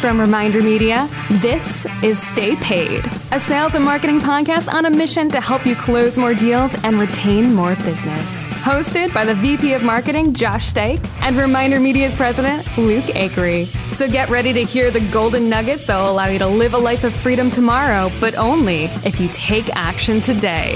[0.00, 1.10] From Reminder Media,
[1.42, 5.76] this is Stay Paid, a sales and marketing podcast on a mission to help you
[5.76, 8.46] close more deals and retain more business.
[8.46, 13.66] Hosted by the VP of Marketing, Josh Stike, and Reminder Media's president, Luke Acree.
[13.94, 16.78] So get ready to hear the golden nuggets that will allow you to live a
[16.78, 20.72] life of freedom tomorrow, but only if you take action today.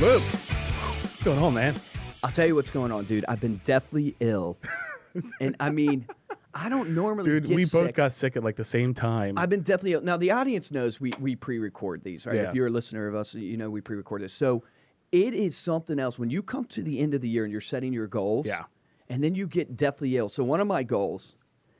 [0.00, 1.76] Luke, what's going on, man?
[2.24, 3.24] I'll tell you what's going on, dude.
[3.28, 4.56] I've been deathly ill.
[5.40, 6.04] and I mean,
[6.58, 7.80] I don't normally Dude, we sick.
[7.80, 9.36] both got sick at like the same time.
[9.38, 10.00] I've been deathly ill.
[10.02, 12.36] Now the audience knows we we pre-record these, right?
[12.36, 12.48] Yeah.
[12.48, 14.32] If you're a listener of us, you know we pre-record this.
[14.32, 14.64] So
[15.12, 17.60] it is something else when you come to the end of the year and you're
[17.60, 18.46] setting your goals.
[18.46, 18.64] Yeah.
[19.08, 20.28] And then you get deathly ill.
[20.28, 21.36] So one of my goals,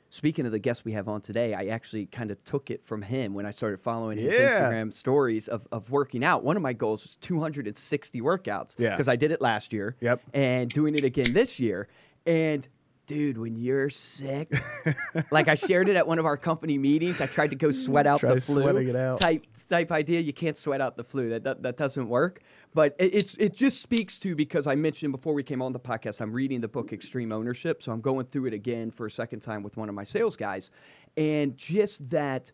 [0.09, 3.01] speaking of the guest we have on today, I actually kind of took it from
[3.01, 4.49] him when I started following his Yeah.
[4.49, 6.45] Instagram stories of, of working out.
[6.45, 8.75] One of my goals was 260 workouts.
[8.79, 8.91] Yeah.
[8.91, 9.97] Because I did it last year.
[9.99, 10.21] Yep.
[10.33, 11.89] And doing it again this year.
[12.25, 12.65] And
[13.07, 14.53] dude, when you're sick,
[15.31, 17.21] like I shared it at one of our company meetings.
[17.21, 19.19] I tried to go sweat out Try the flu out.
[19.19, 20.19] type type idea.
[20.19, 21.29] You can't sweat out the flu.
[21.29, 22.41] That that, that doesn't work.
[22.75, 25.79] But it, it's it just speaks to because I mentioned before we came on the
[25.79, 26.21] podcast.
[26.21, 29.39] I'm reading the book Extreme Ownership, so I'm going through it again for a second
[29.39, 30.69] time with one of my sales guys,
[31.15, 32.51] and just that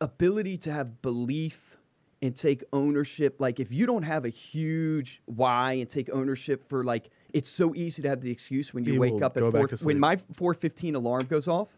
[0.00, 1.76] ability to have belief
[2.22, 6.82] and take ownership like if you don't have a huge why and take ownership for
[6.82, 9.66] like it's so easy to have the excuse when you You wake up at 4
[9.82, 11.76] when my 415 alarm goes off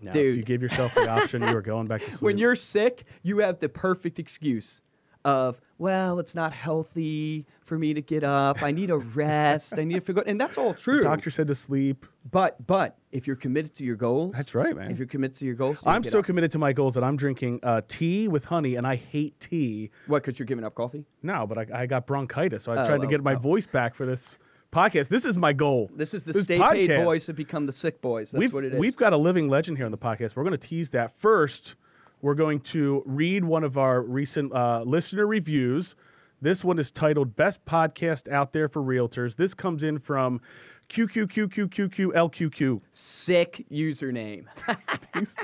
[0.00, 2.22] No, if dude you give yourself the option, you are going back to sleep.
[2.22, 4.82] when you're sick, you have the perfect excuse
[5.24, 8.60] of, well, it's not healthy for me to get up.
[8.60, 9.78] I need a rest.
[9.78, 10.98] I need to figure and that's all true.
[10.98, 12.06] The doctor said to sleep.
[12.32, 14.90] but but if you're committed to your goals, That's right, man.
[14.90, 16.24] If you're committed to your goals, I'm so up.
[16.24, 19.90] committed to my goals that I'm drinking uh, tea with honey, and I hate tea.
[20.08, 20.22] What?
[20.24, 21.04] Because you're giving up coffee?
[21.22, 23.38] No, but I, I got bronchitis, so I Oh, tried to oh, get my oh.
[23.38, 24.38] voice back for this
[24.72, 25.08] podcast.
[25.08, 25.90] This is my goal.
[25.94, 28.32] This is the This stay paid boys to become the sick boys.
[28.32, 28.80] That's we've, what it is.
[28.80, 30.34] We've got a living legend here on the podcast.
[30.34, 31.14] We're going to tease that.
[31.14, 31.76] First,
[32.22, 35.94] we're going to read one of our recent uh, listener reviews.
[36.40, 39.36] This one is titled Best Podcast Out There for Realtors.
[39.36, 40.40] This comes in from
[40.88, 42.80] QQQQQQLQQ.
[42.90, 44.46] sick username.
[45.14, 45.36] These,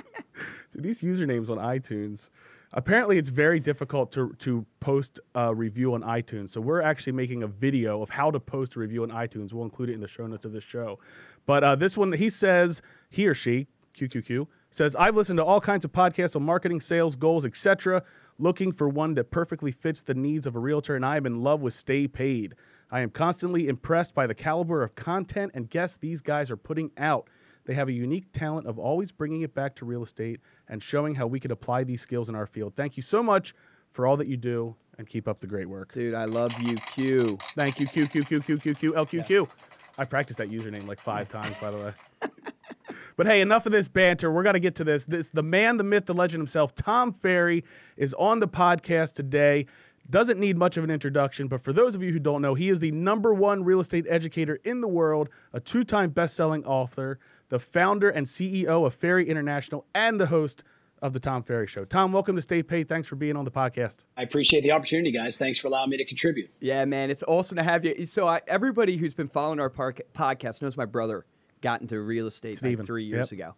[0.73, 2.31] dude, these usernames on iTunes.
[2.73, 6.51] Apparently, it's very difficult to, to post a review on iTunes.
[6.51, 9.53] So, we're actually making a video of how to post a review on iTunes.
[9.53, 10.99] We'll include it in the show notes of this show.
[11.47, 15.61] But uh, this one, he says, he or she, QQQ, says, I've listened to all
[15.61, 18.03] kinds of podcasts on marketing, sales, goals, etc.,
[18.39, 21.43] looking for one that perfectly fits the needs of a realtor, and I am in
[21.43, 22.55] love with Stay Paid.
[22.91, 26.91] I am constantly impressed by the caliber of content and guests these guys are putting
[26.97, 27.29] out.
[27.69, 31.15] They have a unique talent of always bringing it back to real estate and showing
[31.15, 32.75] how we could apply these skills in our field.
[32.75, 33.55] Thank you so much
[33.91, 35.93] for all that you do and keep up the great work.
[35.93, 37.37] Dude, I love you, Q.
[37.57, 39.49] Thank you, Q, Q, Q, Q, Q, Q, L, Q, Q.
[39.99, 41.93] I practiced that username like five times, by the way.
[43.19, 44.33] But hey, enough of this banter.
[44.33, 45.05] We're gonna get to this.
[45.05, 47.65] This the man, the myth, the legend himself, Tom Ferry,
[47.99, 49.67] is on the podcast today.
[50.09, 52.71] Doesn't need much of an introduction, but for those of you who don't know, he
[52.71, 57.59] is the number one real estate educator in the world, a two-time best-selling author, the
[57.59, 60.65] founder and CEO of Ferry International, and the host
[61.01, 61.85] of the Tom Ferry Show.
[61.85, 62.89] Tom, welcome to Stay Paid.
[62.89, 64.05] Thanks for being on the podcast.
[64.17, 65.37] I appreciate the opportunity, guys.
[65.37, 66.51] Thanks for allowing me to contribute.
[66.61, 68.07] Yeah, man, it's awesome to have you.
[68.07, 71.25] So, I, everybody who's been following our park, podcast knows my brother
[71.61, 73.41] got into real estate like three years yep.
[73.41, 73.55] ago.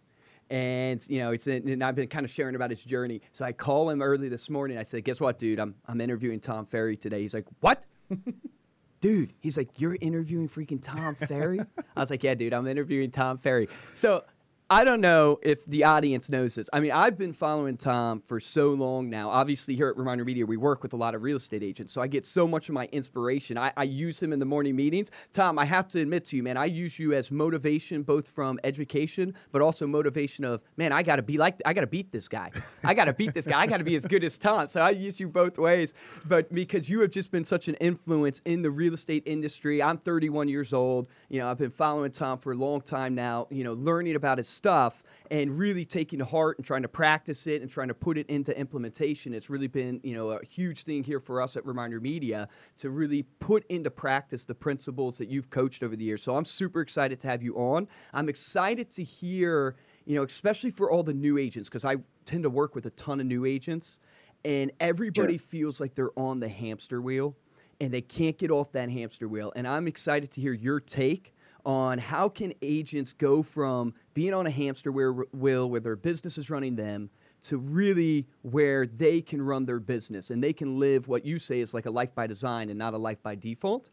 [0.49, 3.21] And you know, it's and I've been kind of sharing about his journey.
[3.31, 4.77] So I call him early this morning.
[4.77, 5.59] I said, "Guess what, dude?
[5.59, 7.85] I'm I'm interviewing Tom Ferry today." He's like, "What?"
[9.01, 11.59] dude, he's like, "You're interviewing freaking Tom Ferry?"
[11.95, 14.23] I was like, "Yeah, dude, I'm interviewing Tom Ferry." So
[14.71, 16.69] I don't know if the audience knows this.
[16.71, 19.29] I mean, I've been following Tom for so long now.
[19.29, 22.01] Obviously, here at Reminder Media, we work with a lot of real estate agents, so
[22.01, 23.57] I get so much of my inspiration.
[23.57, 25.11] I, I use him in the morning meetings.
[25.33, 28.61] Tom, I have to admit to you, man, I use you as motivation, both from
[28.63, 32.13] education, but also motivation of, man, I got to be like, I got to beat
[32.13, 32.49] this guy.
[32.81, 33.59] I got to beat this guy.
[33.59, 34.67] I got to be as good as Tom.
[34.67, 35.93] So I use you both ways.
[36.23, 39.97] But because you have just been such an influence in the real estate industry, I'm
[39.97, 41.09] 31 years old.
[41.27, 43.47] You know, I've been following Tom for a long time now.
[43.49, 47.47] You know, learning about his stuff and really taking to heart and trying to practice
[47.47, 49.33] it and trying to put it into implementation.
[49.33, 52.47] It's really been, you know, a huge thing here for us at Reminder Media
[52.77, 56.21] to really put into practice the principles that you've coached over the years.
[56.21, 57.87] So I'm super excited to have you on.
[58.13, 62.43] I'm excited to hear, you know, especially for all the new agents, because I tend
[62.43, 63.97] to work with a ton of new agents,
[64.45, 67.35] and everybody feels like they're on the hamster wheel
[67.79, 69.51] and they can't get off that hamster wheel.
[69.55, 71.33] And I'm excited to hear your take
[71.65, 76.49] on how can agents go from being on a hamster wheel, where their business is
[76.49, 77.09] running them
[77.43, 81.59] to really where they can run their business and they can live what you say
[81.59, 83.89] is like a life by design and not a life by default.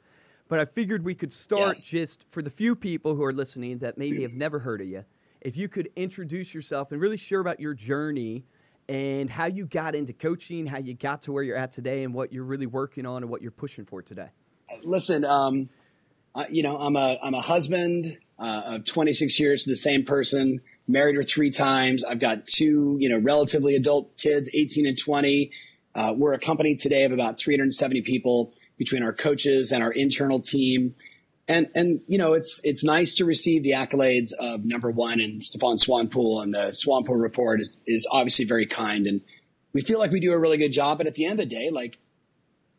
[0.48, 1.84] But I figured we could start Yes.
[1.84, 5.04] just for the few people who are listening that maybe have never heard of you
[5.40, 8.44] if you could introduce yourself and really share about your journey
[8.88, 12.14] and how you got into coaching, how you got to where you're at today, and
[12.14, 14.28] what you're really working on and what you're pushing for today.
[14.82, 15.68] Listen, um,
[16.34, 20.04] uh, you know, I'm a I'm a husband uh, of 26 years to the same
[20.04, 20.60] person.
[20.86, 22.04] Married her three times.
[22.04, 25.50] I've got two, you know, relatively adult kids, 18 and 20.
[25.94, 30.40] Uh, we're a company today of about 370 people between our coaches and our internal
[30.40, 30.94] team.
[31.46, 35.42] And and you know it's it's nice to receive the accolades of number one and
[35.42, 39.22] Stefan Swanepoel and the Swanepoel report is is obviously very kind and
[39.72, 40.98] we feel like we do a really good job.
[40.98, 41.98] But at the end of the day, like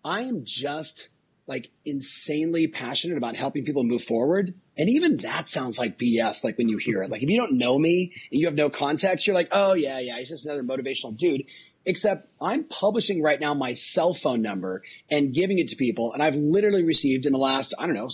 [0.06, 1.10] I am just
[1.50, 4.54] like insanely passionate about helping people move forward.
[4.78, 7.10] And even that sounds like BS, like when you hear it.
[7.10, 10.00] Like if you don't know me and you have no context, you're like, oh yeah,
[10.00, 11.46] yeah, he's just another motivational dude.
[11.86, 16.13] Except I'm publishing right now my cell phone number and giving it to people.
[16.13, 18.10] And I've literally received in the last, I don't know,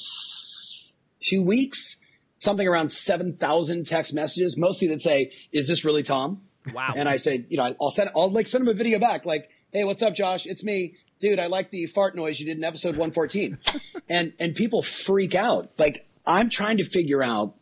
[1.20, 1.98] two weeks,
[2.40, 6.44] something around 7,000 text messages, mostly that say, is this really Tom?
[6.74, 6.94] Wow.
[6.96, 9.50] And I say, you know, I'll send, I'll like send him a video back like,
[9.76, 10.46] Hey, what's up, Josh?
[10.46, 10.96] It's me.
[11.20, 13.58] Dude, I like the fart noise you did in episode 114.
[14.10, 15.72] and, and people freak out.
[15.78, 17.56] Like I'm trying to figure out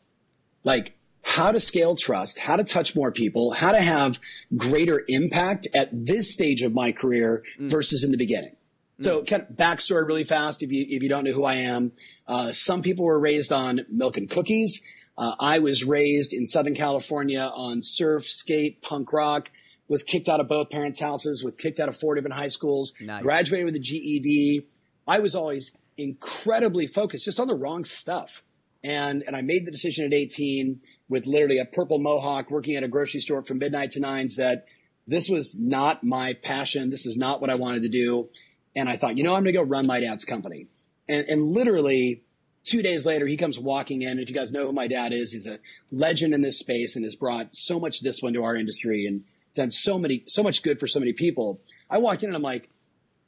[0.63, 4.19] like how to scale trust, how to touch more people, how to have
[4.55, 7.69] greater impact at this stage of my career mm.
[7.69, 8.55] versus in the beginning.
[9.01, 9.27] So mm.
[9.27, 11.93] kind of backstory really fast if you if you don't know who I am.
[12.27, 14.83] Uh, some people were raised on milk and cookies.
[15.17, 19.49] Uh, I was raised in Southern California on surf, skate, punk rock.
[19.87, 21.43] Was kicked out of both parents' houses.
[21.43, 22.93] Was kicked out of four different high schools.
[23.01, 23.21] Nice.
[23.21, 24.67] Graduated with a GED.
[25.07, 28.43] I was always incredibly focused, just on the wrong stuff.
[28.83, 32.83] And and I made the decision at 18 with literally a purple mohawk, working at
[32.83, 34.37] a grocery store from midnight to nines.
[34.37, 34.65] That
[35.07, 36.89] this was not my passion.
[36.89, 38.29] This is not what I wanted to do.
[38.75, 40.67] And I thought, you know, I'm going to go run my dad's company.
[41.07, 42.23] And, and literally
[42.63, 44.19] two days later, he comes walking in.
[44.19, 45.59] If you guys know who my dad is, he's a
[45.91, 49.23] legend in this space and has brought so much discipline to our industry and
[49.55, 51.59] done so many, so much good for so many people.
[51.89, 52.69] I walked in and I'm like,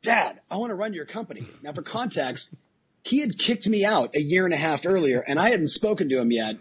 [0.02, 1.48] Dad, I want to run your company.
[1.64, 2.54] Now, for context,
[3.04, 6.10] he had kicked me out a year and a half earlier, and I hadn't spoken
[6.10, 6.58] to him yet.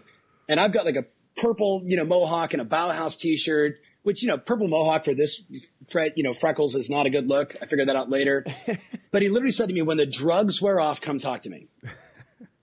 [0.47, 1.05] And I've got like a
[1.37, 5.43] purple, you know, mohawk and a Bauhaus T-shirt which you know, purple mohawk for this
[5.89, 7.55] Fred, you know, freckles is not a good look.
[7.59, 8.45] I figured that out later.
[9.11, 11.67] but he literally said to me, "When the drugs wear off, come talk to me."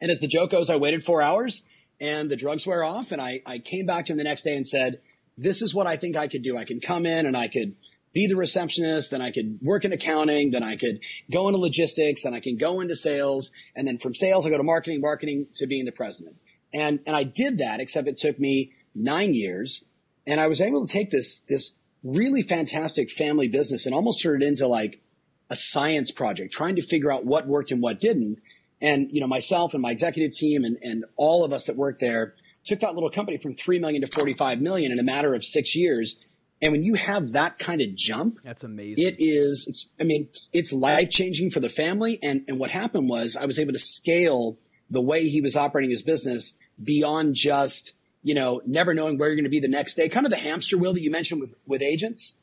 [0.00, 1.64] and as the joke goes, I waited four hours,
[2.00, 4.56] and the drugs wear off, and I I came back to him the next day
[4.56, 5.00] and said,
[5.36, 6.56] "This is what I think I could do.
[6.56, 7.76] I can come in and I could."
[8.14, 11.00] Be the receptionist, then I could work in accounting, then I could
[11.30, 14.58] go into logistics, then I can go into sales, and then from sales I go
[14.58, 16.36] to marketing, marketing to being the president.
[16.74, 19.86] And and I did that, except it took me nine years
[20.26, 21.74] and I was able to take this, this
[22.04, 25.00] really fantastic family business and almost turn it into like
[25.50, 28.38] a science project, trying to figure out what worked and what didn't.
[28.80, 32.00] And, you know, myself and my executive team and, and all of us that worked
[32.00, 35.44] there took that little company from 3 million to 45 million in a matter of
[35.44, 36.20] six years.
[36.60, 39.04] And when you have that kind of jump, that's amazing.
[39.04, 42.20] It is, it's, I mean, it's life changing for the family.
[42.22, 45.90] And, and what happened was I was able to scale the way he was operating
[45.90, 49.94] his business beyond just you know, never knowing where you're going to be the next
[49.94, 52.38] day, kind of the hamster wheel that you mentioned with, with agents.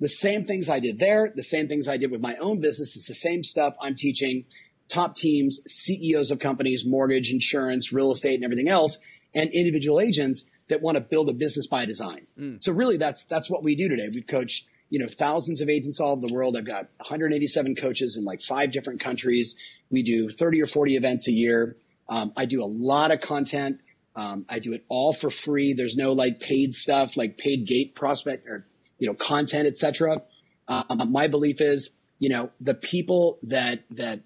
[0.00, 2.96] The same things I did there, the same things I did with my own business.
[2.96, 4.46] It's the same stuff I'm teaching
[4.88, 8.98] top teams, CEOs of companies, mortgage, insurance, real estate, and everything else,
[9.34, 12.26] and individual agents that want to build a business by design.
[12.38, 12.62] Mm.
[12.62, 14.08] So really that's, that's what we do today.
[14.14, 16.56] We coach, you know, thousands of agents all over the world.
[16.56, 19.56] I've got 187 coaches in like five different countries.
[19.90, 21.76] We do 30 or 40 events a year.
[22.08, 23.80] Um, I do a lot of content
[24.14, 25.72] um, I do it all for free.
[25.72, 28.66] There's no like paid stuff, like paid gate prospect or
[28.98, 30.22] you know content, etc.
[30.68, 34.20] Um, my belief is, you know, the people that that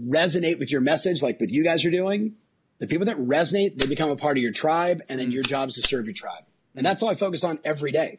[0.00, 2.34] resonate with your message, like what you guys are doing,
[2.82, 5.68] the people that resonate, they become a part of your tribe, and then your job
[5.68, 6.42] is to serve your tribe,
[6.74, 8.18] and that's all I focus on every day.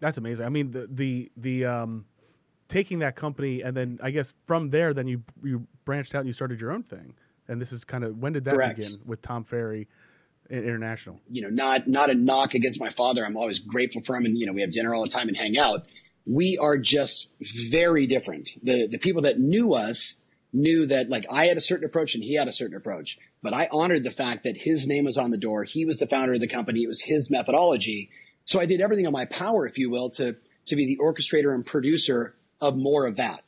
[0.00, 0.46] That's amazing.
[0.46, 2.06] I mean, the the the um,
[2.68, 6.26] taking that company, and then I guess from there, then you you branched out and
[6.26, 7.12] you started your own thing.
[7.46, 8.76] And this is kind of when did that Correct.
[8.76, 9.86] begin with Tom Ferry?
[10.50, 11.20] international.
[11.28, 13.22] You know, not not a knock against my father.
[13.22, 15.36] I'm always grateful for him, and you know, we have dinner all the time and
[15.36, 15.84] hang out.
[16.24, 17.28] We are just
[17.70, 18.48] very different.
[18.62, 20.14] The the people that knew us
[20.52, 23.52] knew that like I had a certain approach and he had a certain approach, but
[23.52, 25.64] I honored the fact that his name was on the door.
[25.64, 26.82] He was the founder of the company.
[26.82, 28.10] It was his methodology.
[28.44, 30.36] So I did everything in my power, if you will, to
[30.66, 33.42] to be the orchestrator and producer of more of that.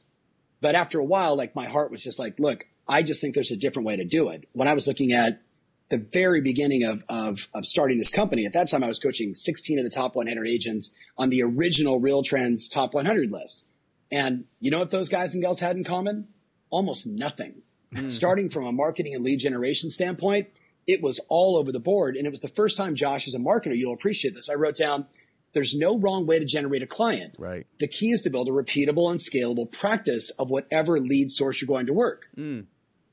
[0.60, 3.50] But after a while, like my heart was just like, look, I just think there's
[3.50, 4.48] a different way to do it.
[4.52, 5.40] When I was looking at
[5.90, 8.46] the very beginning of, of, of starting this company.
[8.46, 12.00] At that time, I was coaching 16 of the top 100 agents on the original
[12.00, 13.64] Real Trends top 100 list.
[14.10, 16.28] And you know what those guys and gals had in common?
[16.70, 17.62] Almost nothing.
[17.94, 18.10] Mm.
[18.10, 20.48] Starting from a marketing and lead generation standpoint,
[20.86, 22.16] it was all over the board.
[22.16, 24.48] And it was the first time, Josh, as a marketer, you'll appreciate this.
[24.48, 25.06] I wrote down,
[25.52, 27.34] there's no wrong way to generate a client.
[27.38, 27.66] Right.
[27.78, 31.66] The key is to build a repeatable and scalable practice of whatever lead source you're
[31.66, 32.26] going to work.
[32.36, 32.66] Mm.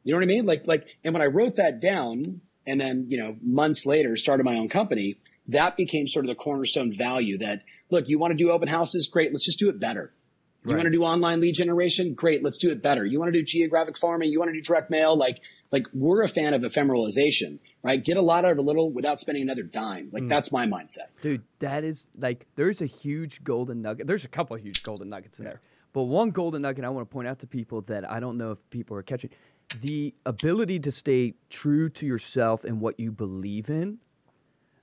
[0.04, 0.46] You know what I mean?
[0.46, 4.44] Like, like, and when I wrote that down and then, you know, months later started
[4.44, 5.18] my own company,
[5.50, 9.08] that became sort of the cornerstone value that, look, you want to do open houses?
[9.08, 9.32] Great.
[9.32, 10.14] Let's just do it better.
[10.68, 10.80] You Right.
[10.80, 12.14] want to do online lead generation?
[12.14, 12.44] Great.
[12.44, 13.06] Let's do it better.
[13.06, 14.32] You want to do geographic farming?
[14.32, 15.16] You want to do direct mail?
[15.16, 15.40] Like,
[15.72, 18.04] like we're a fan of ephemeralization, right?
[18.04, 20.10] Get a lot out of a little without spending another dime.
[20.12, 20.30] Like mm.
[20.30, 21.08] that's my mindset.
[21.22, 24.08] Dude, that is like there's a huge golden nugget.
[24.08, 25.62] There's a couple of huge golden nuggets in there.
[25.94, 28.52] But one golden nugget I want to point out to people that I don't know
[28.52, 29.30] if people are catching
[29.82, 34.00] the ability to stay true to yourself and what you believe in.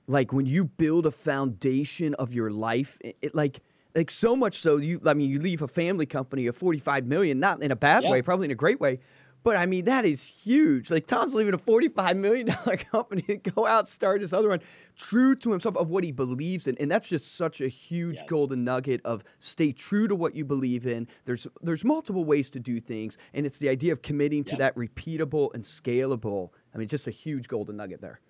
[0.06, 3.60] Like when you build a foundation of your life, it, it like
[3.94, 7.38] like so much so you I mean you leave a family company of 45 million
[7.40, 8.10] not in a bad Yeah.
[8.10, 8.98] way, probably in a great way.
[9.42, 10.90] But I mean that is huge.
[10.90, 14.60] Like Tom's leaving a 45 million dollar company to go out start this other one
[14.96, 16.76] true to himself of what he believes in.
[16.78, 18.24] And that's just such a huge Yes.
[18.26, 21.06] golden nugget of stay true to what you believe in.
[21.26, 24.74] There's there's multiple ways to do things and it's the idea of committing to that
[24.76, 26.50] repeatable and scalable.
[26.74, 28.20] I mean just a huge golden nugget there.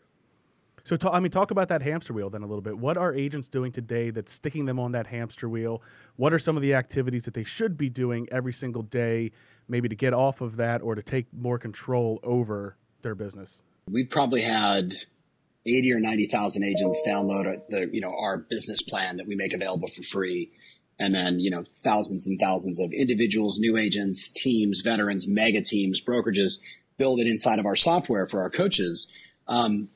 [0.85, 2.79] So, I mean, talk about that hamster wheel then a little bit.
[2.79, 5.83] What are agents doing today that's sticking them on that hamster wheel?
[6.17, 9.33] What are some of the activities that they should be doing every single day,
[9.67, 13.63] maybe to get off of that or to take more control over their business?
[13.91, 14.95] we probably had
[15.67, 19.89] 80 or 90,000 agents download the, you know, our business plan that we make available
[19.89, 20.53] for free.
[20.99, 26.01] And then, you know, thousands and thousands of individuals, new agents, teams, veterans, mega teams,
[26.01, 26.61] brokerages
[26.99, 29.13] build it inside of our software for our coaches.
[29.49, 29.89] Um,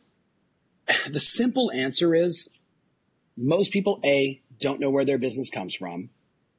[1.11, 2.49] the simple answer is
[3.37, 6.11] most people, A, don't know where their business comes from.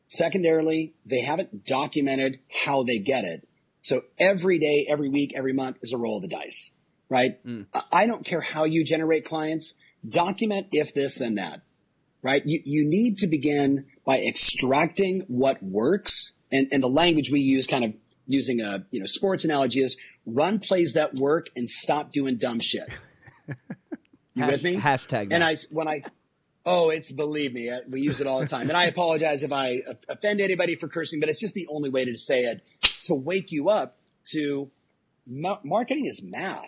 [0.08, 3.48] Secondarily, they haven't documented how they get it.
[3.82, 6.74] So every day, every week, every month is a roll of the dice,
[7.10, 7.40] right?
[7.44, 7.64] Hmm.
[7.74, 9.74] I- I don't care how you generate clients.
[10.08, 11.62] Document if this, then that,
[12.22, 12.42] right?
[12.46, 16.34] You, you need to begin by extracting what works.
[16.52, 17.94] And, and the language we use kind of
[18.26, 22.60] using a, you know, sports analogy is run plays that work and stop doing dumb
[22.60, 22.88] shit.
[24.36, 24.76] You Hash- with me?
[24.78, 25.44] hashtag And that.
[25.44, 26.04] I, when I,
[26.66, 28.70] oh, it's believe me, uh, we use it all the time.
[28.70, 32.06] And I apologize if I offend anybody for cursing, but it's just the only way
[32.06, 32.62] to say it
[33.06, 33.98] to wake you up
[34.32, 34.70] to
[35.28, 36.64] ma- marketing is math.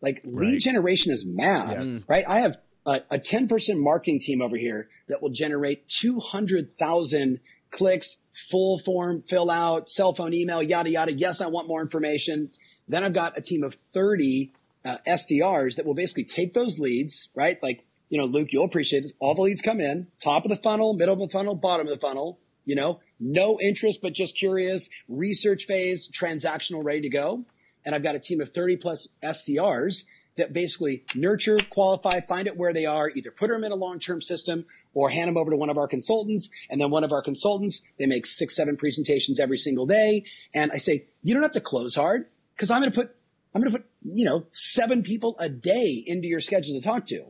[0.00, 0.60] Like lead Right.
[0.60, 2.04] generation is math, Yes.
[2.08, 2.24] right?
[2.28, 7.40] I have a, a 10% marketing team over here that will generate 200,000
[7.70, 8.18] clicks,
[8.50, 11.12] full form, fill out, cell phone, email, yada, yada.
[11.12, 12.50] Yes, I want more information.
[12.88, 14.52] Then I've got a team of 30
[14.84, 17.62] uh, SDRs that will basically take those leads, right?
[17.62, 19.12] Like, you know, Luke, you'll appreciate this.
[19.18, 21.92] All the leads come in, top of the funnel, middle of the funnel, bottom of
[21.92, 27.44] the funnel, you know, no interest, but just curious, research phase, transactional, ready to go.
[27.84, 30.04] And I've got a team of 30 plus SDRs
[30.36, 34.20] that basically nurture, qualify, find out where they are, either put them in a long-term
[34.20, 36.50] system or hand them over to one of our consultants.
[36.70, 40.24] And then one of our consultants, they make six, seven presentations every single day.
[40.52, 42.26] And I say, you don't have to close hard
[42.56, 43.16] because I'm going to put,
[43.54, 47.06] I'm going to put, you know, seven people a day into your schedule to talk
[47.06, 47.24] to.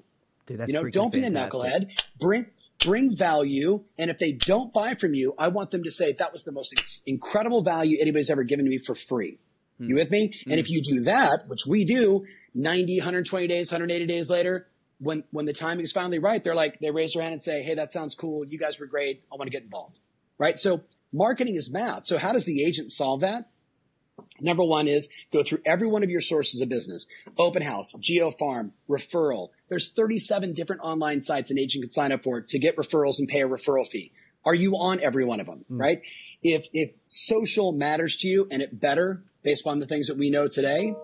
[0.47, 1.90] Dude, that's You know, don't be a knucklehead.
[2.19, 2.47] Bring
[2.85, 6.33] bring value, and if they don't buy from you, I want them to say that
[6.33, 6.75] was the most
[7.07, 9.38] incredible value anybody's ever given to me for free.
[9.78, 9.88] Hmm.
[9.88, 10.35] You with me?
[10.47, 14.66] And if you do that, which we do, 90, 120 days, 180 days later,
[14.99, 17.62] when when the timing is finally right, they're like they raise their hand and say,
[17.62, 18.47] "Hey, that sounds cool.
[18.47, 19.23] You guys were great.
[19.33, 19.99] I want to get involved."
[20.38, 20.59] Right?
[20.59, 22.07] So marketing is math.
[22.07, 23.49] So how does the agent solve that?
[24.40, 27.06] Number one is go through every one of your sources of business.
[27.38, 29.50] Open house, geo farm, referral.
[29.68, 33.28] There's 37 different online sites an agent can sign up for to get referrals and
[33.28, 34.12] pay a referral fee.
[34.44, 35.64] Are you on every one of them?
[35.71, 35.80] Mm.
[35.80, 36.02] Right?
[36.42, 40.30] If, if social matters to you and it better based on the things that we
[40.30, 40.94] know today,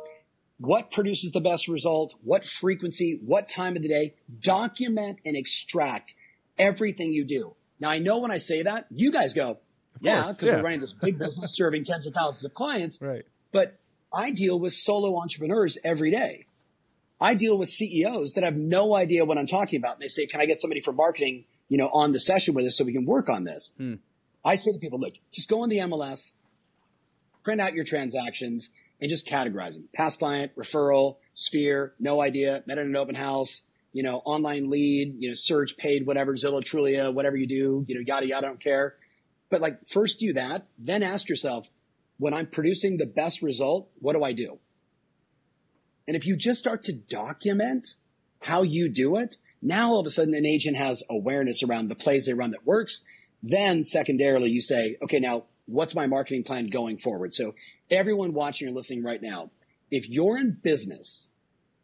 [0.59, 2.15] what produces the best result?
[2.23, 3.19] What frequency?
[3.25, 4.15] What time of the day?
[4.41, 6.15] Document and extract
[6.59, 7.57] everything you do.
[7.79, 9.59] Now I know when I say that, you guys go,
[10.01, 10.57] yeah, because yeah.
[10.57, 13.01] we're running this big business serving tens of thousands of clients.
[13.11, 13.25] Right.
[13.53, 13.79] But
[14.13, 16.47] I deal with solo entrepreneurs every day.
[17.21, 19.95] I deal with CEOs that have no idea what I'm talking about.
[19.95, 22.65] And they say, can I get somebody from marketing, you know, on the session with
[22.65, 23.73] us so we can work on this?
[23.77, 23.95] Hmm.
[24.45, 26.33] I say to people, look, just go on the MLS,
[27.43, 29.89] print out your transactions and just categorize them.
[29.93, 35.17] Past client, referral, sphere, no idea, met at an open house, you know, online lead,
[35.19, 38.49] you know, search, paid, whatever, Zillow, Trulia, whatever you do, you know, yada, yada, I
[38.49, 38.95] don't care.
[39.51, 41.69] But like first do that, then ask yourself,
[42.19, 44.59] when I'm producing the best result, what do I do?
[46.07, 47.89] And if you just start to document
[48.41, 51.95] how you do it, now all of a sudden an agent has awareness around the
[51.95, 53.05] plays they run that works.
[53.43, 57.35] Then secondarily, you say, okay, now what's my marketing plan going forward?
[57.35, 57.55] So
[57.91, 59.51] everyone watching or listening right now,
[59.91, 61.29] if you're in business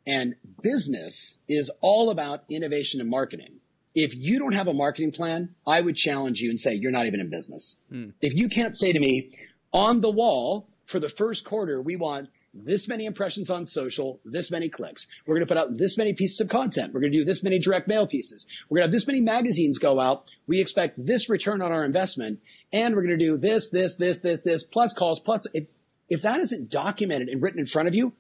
[0.07, 3.57] And business is all about innovation and marketing.
[3.97, 7.07] If you don't have a marketing plan, I would challenge you and say you're not
[7.07, 7.79] even in business.
[7.91, 8.11] Hmm.
[8.21, 9.31] If you can't say to me,
[9.73, 14.51] on the wall for the first quarter, we want this many impressions on social, this
[14.51, 15.07] many clicks.
[15.27, 16.93] We're going to put out this many pieces of content.
[16.93, 18.47] We're going to do this many direct mail pieces.
[18.69, 20.25] We're going to have this many magazines go out.
[20.47, 22.41] We expect this return on our investment.
[22.75, 25.69] And we're going to do this, this, this, this, this, plus calls, plus if,
[26.11, 28.13] if that isn't documented and written in front of you,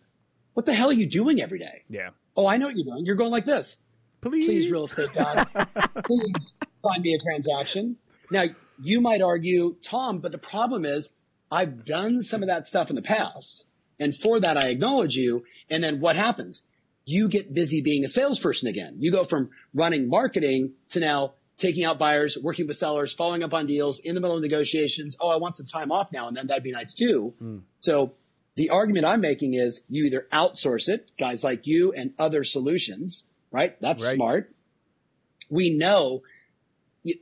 [0.54, 1.82] what the hell are you doing every day?
[1.90, 2.10] Yeah.
[2.34, 3.04] Oh, I know what you're doing.
[3.04, 3.76] You're going like this.
[4.30, 4.46] Please.
[4.46, 5.46] Please, real estate god,
[6.04, 7.96] please find me a transaction.
[8.30, 8.44] Now,
[8.82, 11.10] you might argue, Tom, but the problem is
[11.50, 13.64] I've done some of that stuff in the past.
[13.98, 15.44] And for that, I acknowledge you.
[15.70, 16.62] And then what happens?
[17.04, 18.96] You get busy being a salesperson again.
[18.98, 23.54] You go from running marketing to now taking out buyers, working with sellers, following up
[23.54, 25.16] on deals in the middle of negotiations.
[25.20, 26.48] Oh, I want some time off now and then.
[26.48, 27.32] That'd be nice too.
[27.38, 27.58] Hmm.
[27.80, 28.12] So
[28.56, 33.24] the argument I'm making is you either outsource it, guys like you and other solutions,
[33.56, 33.80] right?
[33.80, 34.16] That's Right.
[34.16, 34.54] smart.
[35.48, 36.22] We know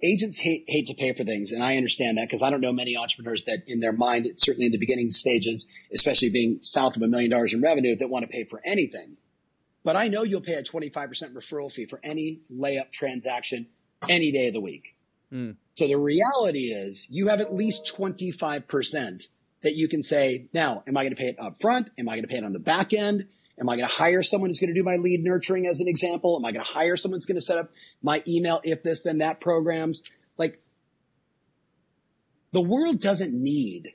[0.03, 1.53] agents hate, hate to pay for things.
[1.53, 4.67] And I understand that because I don't know many entrepreneurs that in their mind, certainly
[4.67, 8.25] in the beginning stages, especially being south of a million dollars in revenue that want
[8.25, 9.17] to pay for anything.
[9.85, 13.67] But I know you'll pay a 25% referral fee for any layup transaction
[14.09, 14.97] any day of the week.
[15.31, 15.53] Hmm.
[15.75, 19.29] So the reality is you have at least 25%
[19.63, 21.91] that you can say, now, am I going to pay it up front?
[21.99, 23.27] Am I going to pay it on the back end?
[23.61, 25.89] Am I going to hire someone who's going to do my lead nurturing as an
[25.89, 26.37] example?
[26.37, 27.71] Am I going to hire someone who's going to set up
[28.03, 30.03] my email if this, then that programs?
[30.37, 30.61] Like
[32.53, 33.95] the world doesn't need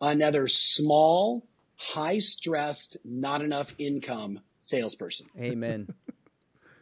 [0.00, 1.46] another small,
[1.76, 5.26] high stressed, not enough income salesperson.
[5.38, 5.88] Amen.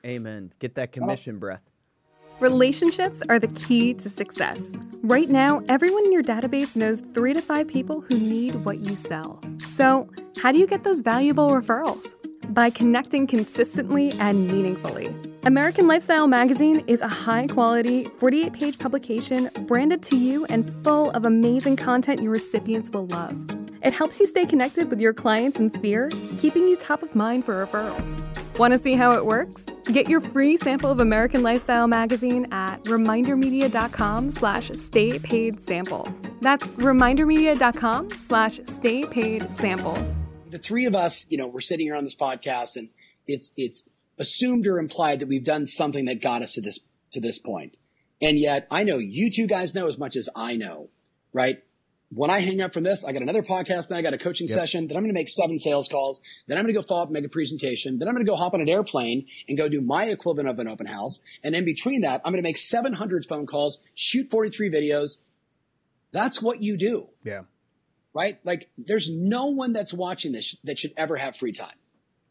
[0.06, 0.52] Amen.
[0.60, 1.68] Get that commission breath.
[2.40, 4.74] Relationships are the key to success.
[5.02, 8.96] Right now, everyone in your database knows three to five people who need what you
[8.96, 9.40] sell.
[9.68, 10.08] So,
[10.40, 12.14] how do you get those valuable referrals?
[12.52, 15.14] By connecting consistently and meaningfully.
[15.44, 21.10] American Lifestyle Magazine is a high quality, 48 page publication branded to you and full
[21.10, 23.36] of amazing content your recipients will love.
[23.82, 27.44] It helps you stay connected with your clients and sphere, keeping you top of mind
[27.44, 28.31] for referrals.
[28.58, 29.66] Want to see how it works?
[29.84, 36.06] Get your free sample of American Lifestyle magazine at remindermedia.com slash stay paid sample.
[36.40, 39.96] That's remindermedia.com slash stay paid sample.
[40.50, 42.90] the three of us, you know, we're sitting here on this podcast and
[43.26, 43.84] it's, it's
[44.18, 46.80] assumed or implied that we've done something that got us to this,
[47.12, 47.76] to this point.
[48.20, 50.90] And yet I know you two guys know as much as I know,
[51.32, 51.62] right?
[52.14, 54.46] When I hang up from this, I got another podcast, then I got a coaching
[54.46, 57.02] session, then I'm going to make seven sales calls, then I'm going to go follow
[57.02, 59.56] up and make a presentation, then I'm going to go hop on an airplane and
[59.56, 61.22] go do my equivalent of an open house.
[61.42, 65.18] And in between that, I'm going to make 700 phone calls, shoot 43 videos.
[66.10, 67.42] That's what you do Yeah.
[68.12, 68.38] right?
[68.44, 71.76] Like there's no one that's watching this that should ever have free time.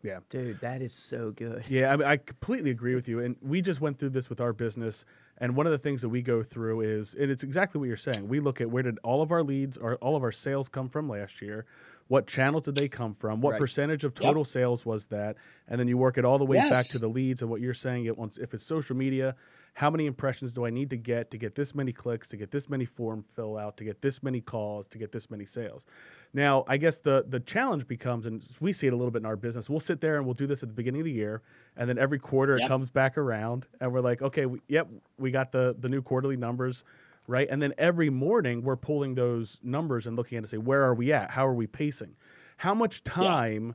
[0.04, 0.20] Yeah.
[0.30, 1.66] Dude, that is so good.
[1.70, 3.20] Yeah, I, mean, I completely agree with you.
[3.20, 5.06] And we just went through this with our business.
[5.42, 7.98] And one of the things that we go through is, and it's exactly what you're
[7.98, 8.30] saying.
[8.30, 10.88] We look at where did all of our leads or all of our sales come
[10.88, 11.66] from last year?
[12.08, 13.42] What channels did they come from?
[13.42, 13.58] What Right.
[13.58, 15.38] percentage of total sales was that?
[15.68, 17.74] And then you work it all the way back to the leads and what you're
[17.74, 18.06] saying.
[18.06, 19.36] It once if it's social media,
[19.74, 22.52] how many impressions do I need to get to get this many clicks, to get
[22.52, 25.86] this many form fill out, to get this many calls, to get this many sales?
[26.34, 29.26] Now, I guess the the challenge becomes, and we see it a little bit in
[29.26, 29.70] our business.
[29.70, 31.42] We'll sit there and we'll do this at the beginning of the year,
[31.78, 35.32] and then every quarter it comes back around, and we're like, okay, we, yep, we
[35.32, 36.84] got the the new quarterly numbers,
[37.28, 37.48] right?
[37.50, 40.84] And then every morning we're pulling those numbers and looking at it and say, where
[40.84, 41.32] are we at?
[41.32, 42.16] How are we pacing?
[42.58, 43.74] How much time?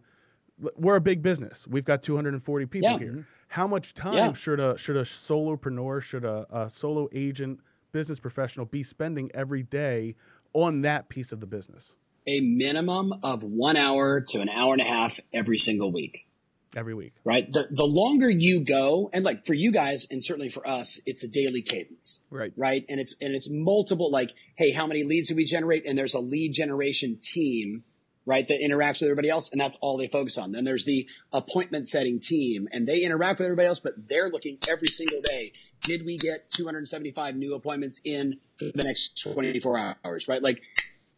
[0.59, 1.67] We're a big business.
[1.67, 2.99] We've got 240 people Yeah.
[2.99, 3.11] here.
[3.13, 3.21] Mm-hmm.
[3.49, 4.33] How much time Yeah.
[4.33, 7.61] should a should a solopreneur, should a, a solo agent,
[7.93, 10.15] business professional be spending every day
[10.53, 11.95] on that piece of the business
[12.27, 16.27] A minimum of one hour to an hour and a half every single week,
[16.75, 17.13] every week?
[17.25, 17.51] right?
[17.53, 21.23] The, the longer you go, and like for you guys, and certainly for us, it's
[21.23, 22.53] a daily cadence, Right.
[22.57, 22.85] right?
[22.89, 25.87] And it's, and it's multiple, like, hey, how many leads do we generate?
[25.87, 27.85] And there's a lead generation team,
[28.27, 28.47] right?
[28.47, 29.51] That interacts with everybody else.
[29.51, 30.53] And that's all they focus on.
[30.53, 34.59] Then there's the appointment setting team and they interact with everybody else, but they're looking
[34.69, 35.53] every single day.
[35.83, 40.43] Did we get 275 new appointments in for the next 24 hours, right?
[40.43, 40.61] Like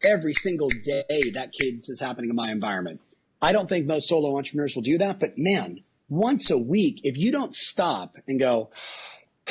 [0.03, 3.01] every single day that cadence is happening in my environment.
[3.41, 7.17] I don't think most solo entrepreneurs will do that, but man, once a week, if
[7.17, 8.69] you don't stop and go,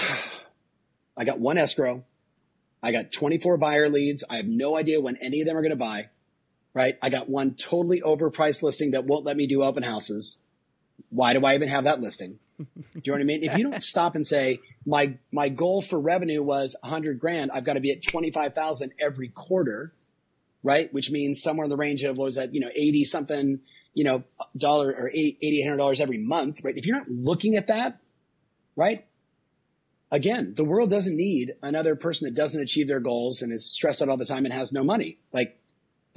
[1.17, 2.05] I got one escrow,
[2.83, 5.71] I got 24 buyer leads, I have no idea when any of them are going
[5.71, 6.11] to buy,
[6.75, 6.97] right?
[7.03, 10.39] I got one totally overpriced listing that won't let me do open houses.
[11.11, 12.39] Why do I even have that listing?
[12.59, 13.45] Do you know what I mean?
[13.45, 17.65] If you don't stop and say, my, my goal for revenue was 100 grand, I've
[17.65, 19.93] got to be at 25,000 every quarter,
[20.63, 20.93] right?
[20.93, 23.61] Which means somewhere in the range of, what was that, you know, 80 something,
[23.99, 24.23] you know,
[24.57, 26.77] dollar or eighty, hundred dollars every month, right?
[26.77, 27.99] If you're not looking at that,
[28.77, 29.05] right?
[30.13, 34.01] Again, the world doesn't need another person that doesn't achieve their goals and is stressed
[34.01, 35.19] out all the time and has no money.
[35.33, 35.58] Like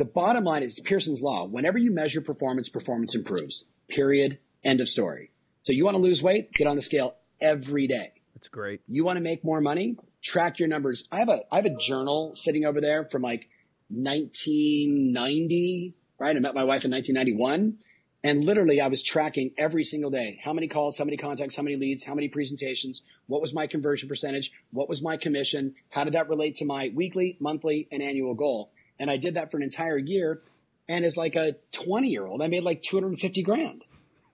[0.01, 1.45] the bottom line is Pearson's law.
[1.45, 3.65] Whenever you measure performance, performance improves.
[3.87, 4.39] Period.
[4.63, 5.29] End of story.
[5.61, 6.51] So you want to lose weight?
[6.53, 8.13] Get on the scale every day.
[8.33, 8.81] That's great.
[8.87, 9.97] You want to make more money?
[10.23, 11.07] Track your numbers.
[11.11, 13.47] I have a I have a journal sitting over there from like
[13.89, 16.35] 1990, right?
[16.35, 17.77] I met my wife in 1991.
[18.23, 21.61] And literally, I was tracking every single day how many calls, how many contacts, how
[21.61, 26.05] many leads, how many presentations, what was my conversion percentage, what was my commission, how
[26.05, 28.71] did that relate to my weekly, monthly, and annual goal.
[28.99, 30.41] And I did that for an entire year.
[30.87, 33.83] And as like a 20 year old, I made like 250 grand.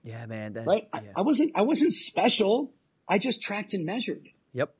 [0.02, 0.54] Yeah, man.
[0.66, 0.88] right.
[0.94, 1.00] Yeah.
[1.16, 2.72] I, I wasn't, I wasn't special.
[3.08, 4.28] I just tracked and measured.
[4.52, 4.74] Yep.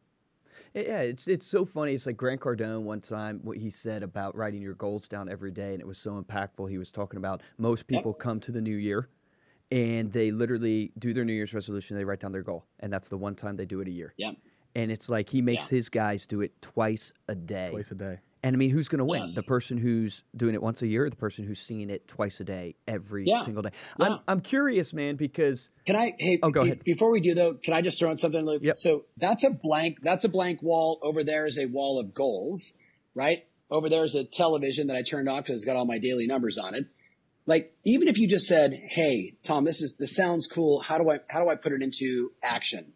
[0.74, 1.94] Yeah, it's it's so funny.
[1.94, 5.50] It's like Grant Cardone one time what he said about writing your goals down every
[5.50, 6.68] day, and it was so impactful.
[6.68, 8.18] He was talking about most people yep.
[8.18, 9.08] come to the new year,
[9.70, 11.96] and they literally do their New Year's resolution.
[11.96, 14.14] They write down their goal, and that's the one time they do it a year.
[14.16, 14.32] Yeah.
[14.74, 15.76] And it's like he makes yeah.
[15.76, 17.70] his guys do it twice a day.
[17.70, 18.18] Twice a day.
[18.42, 19.22] And I mean, who's going to win?
[19.22, 19.34] Yes.
[19.34, 22.40] The person who's doing it once a year, or the person who's seeing it twice
[22.40, 23.38] a day, every yeah.
[23.38, 23.70] single day.
[23.98, 24.06] Yeah.
[24.06, 26.14] I'm, I'm curious, man, because can I?
[26.18, 26.84] Hey, oh, go ahead.
[26.84, 28.62] Before we do though, can I just throw in something, Luke?
[28.62, 28.76] Yep.
[28.76, 29.98] So that's a blank.
[30.02, 30.98] That's a blank wall.
[31.02, 32.74] Over there is a wall of goals,
[33.14, 33.44] right?
[33.70, 36.26] Over there is a television that I turned off because it's got all my daily
[36.26, 36.86] numbers on it.
[37.46, 40.80] Like even if you just said, "Hey, Tom, this is this sounds cool.
[40.80, 42.92] How do I how do I put it into action?"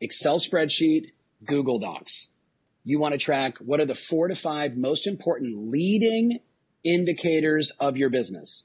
[0.00, 1.12] Excel spreadsheet,
[1.44, 2.28] Google Docs
[2.84, 6.40] you want to track what are the four to five most important leading
[6.84, 8.64] indicators of your business.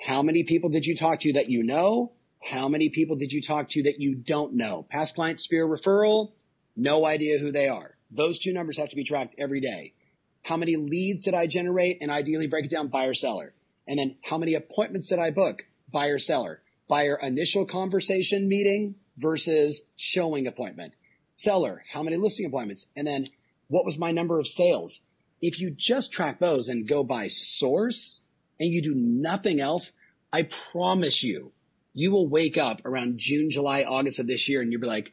[0.00, 2.12] How many people did you talk to that you know?
[2.42, 4.86] How many people did you talk to that you don't know?
[4.90, 6.32] Past client sphere referral,
[6.76, 7.96] no idea who they are.
[8.10, 9.94] Those two numbers have to be tracked every day.
[10.42, 11.98] How many leads did I generate?
[12.02, 13.52] And ideally break it down buyer seller.
[13.88, 15.62] And then how many appointments did I book?
[15.90, 16.60] Buyer seller.
[16.88, 20.92] Buyer initial conversation meeting versus showing appointment.
[21.36, 22.86] Seller, how many listing appointments?
[22.94, 23.28] And then
[23.68, 25.00] what was my number of sales?
[25.40, 28.22] If you just track those and go by source
[28.58, 29.92] and you do nothing else,
[30.32, 31.52] I promise you,
[31.92, 35.12] you will wake up around June, July, August of this year and you'll be like,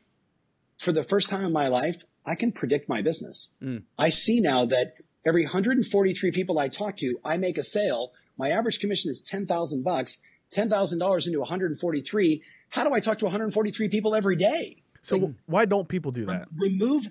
[0.77, 3.51] for the first time in my life, I can predict my business.
[3.61, 3.83] Mm.
[3.97, 8.11] I see now that every 143 people I talk to, I make a sale.
[8.37, 10.19] My average commission is 10,000 bucks,
[10.55, 12.43] $10,000 into 143.
[12.69, 14.83] How do I talk to 143 people every day?
[15.01, 16.47] So like, why don't people do that?
[16.55, 17.09] Remove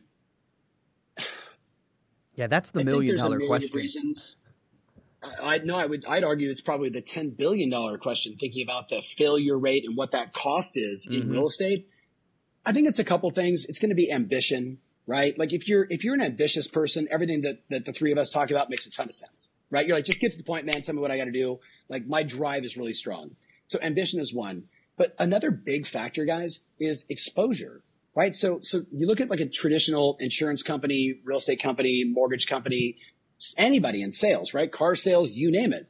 [2.36, 3.76] yeah, that's the I million dollar million question.
[3.76, 4.36] Reasons.
[5.42, 8.88] I know I would I'd argue it's probably the ten billion dollar question thinking about
[8.88, 11.32] the failure rate and what that cost is in mm-hmm.
[11.32, 11.88] real estate.
[12.64, 13.64] I think it's a couple things.
[13.66, 15.36] It's going to be ambition, right?
[15.38, 18.30] Like if you're if you're an ambitious person, everything that that the three of us
[18.30, 19.86] talk about makes a ton of sense, right?
[19.86, 20.82] You're like just get to the point, man.
[20.82, 21.60] Tell me what I got to do.
[21.88, 23.36] Like my drive is really strong.
[23.68, 24.64] So ambition is one.
[24.96, 27.82] But another big factor, guys, is exposure
[28.14, 28.34] right?
[28.36, 32.98] So, so you look at like a traditional insurance company, real estate company, mortgage company,
[33.56, 34.70] anybody in sales, right?
[34.70, 35.88] Car sales, you name it.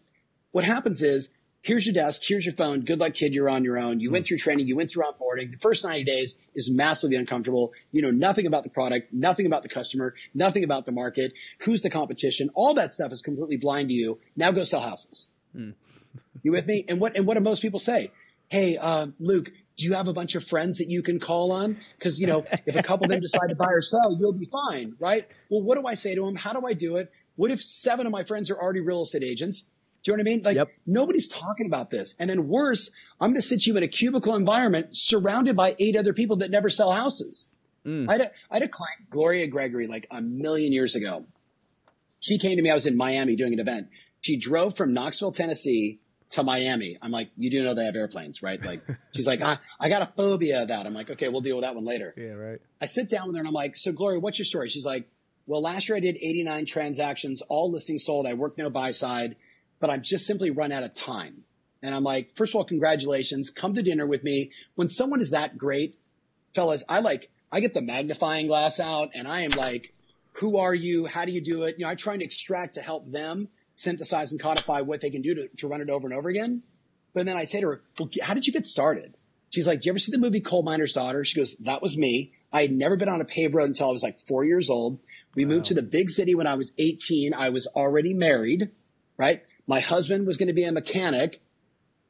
[0.52, 1.30] What happens is
[1.62, 2.80] here's your desk, here's your phone.
[2.80, 3.35] Good luck, kid.
[3.35, 4.00] You're on your own.
[4.00, 5.52] You mm went through training, you went through onboarding.
[5.52, 7.72] The first 90 days is massively uncomfortable.
[7.90, 11.82] You know nothing about the product, nothing about the customer, nothing about the market, who's
[11.82, 12.50] the competition.
[12.54, 14.18] All that stuff is completely blind to you.
[14.37, 15.26] Now go sell houses.
[15.56, 15.74] Mm.
[16.42, 16.85] you with me?
[16.88, 18.11] And what and what do most people say?
[18.48, 19.50] Hey, uh, Luke,
[19.83, 21.77] do you have a bunch of friends that you can call on?
[21.99, 24.47] Because, you know, if a couple of them decide to buy or sell, you'll be
[24.47, 25.29] fine, right?
[25.51, 26.37] Well, what do I say to them?
[26.37, 27.11] How do I do it?
[27.35, 29.62] What if seven of my friends are already real estate agents?
[30.05, 30.42] Do you know what I mean?
[30.45, 30.68] Like yep.
[30.87, 32.14] nobody's talking about this.
[32.21, 32.90] And then worse,
[33.21, 36.51] I'm going to sit you in a cubicle environment surrounded by eight other people that
[36.51, 37.49] never sell houses.
[37.85, 38.09] Mm.
[38.09, 41.27] I, had a, I had a client, Gloria Gregory, like a million years ago.
[42.21, 42.71] She came to me.
[42.71, 43.88] I was in Miami doing an event.
[44.21, 45.99] She drove from Knoxville, Tennessee
[46.33, 46.99] to Miami.
[47.01, 48.62] I'm like, you do know they have airplanes, right?
[48.62, 48.83] Like,
[49.14, 50.87] she's like, I, I got a phobia of that.
[50.87, 52.14] I'm like, okay, we'll deal with that one later.
[52.16, 52.59] Yeah, right.
[52.81, 54.68] I sit down with her and I'm like, so Gloria, what's your story?
[54.68, 55.09] She's like,
[55.47, 58.27] well, last year I did 89 transactions, all listings sold.
[58.27, 59.37] I worked no buy side,
[59.81, 61.45] but I've just simply run out of time.
[61.83, 63.51] And I'm like, first of all, congratulations.
[63.51, 64.53] Come to dinner with me.
[64.75, 65.99] When someone is that great,
[66.55, 69.92] fellas, I like, I get the magnifying glass out and I am like,
[70.35, 71.05] who are you?
[71.07, 71.75] How do you do it?
[71.79, 75.22] You know, I'm trying to extract to help them synthesize and codify what they can
[75.22, 76.62] do to, to run it over and over again.
[77.14, 79.16] But then I say to her, well, how did you get started?
[79.50, 81.24] She's like, do you ever see the movie Coal Miner's Daughter?
[81.24, 82.32] She goes, that was me.
[82.52, 84.98] I had never been on a paved road until I was like four years old.
[85.35, 85.52] We wow.
[85.52, 87.35] moved to the big city when I was 18.
[87.35, 88.70] I was already married,
[89.18, 89.42] right?
[89.66, 91.42] My husband was going to be a mechanic.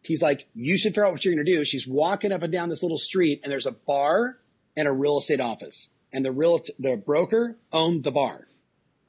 [0.03, 1.65] He's like, you should figure out what you're going to do.
[1.65, 4.39] She's walking up and down this little street and there's a bar
[4.77, 8.45] and a real estate office and the real, the broker owned the bar.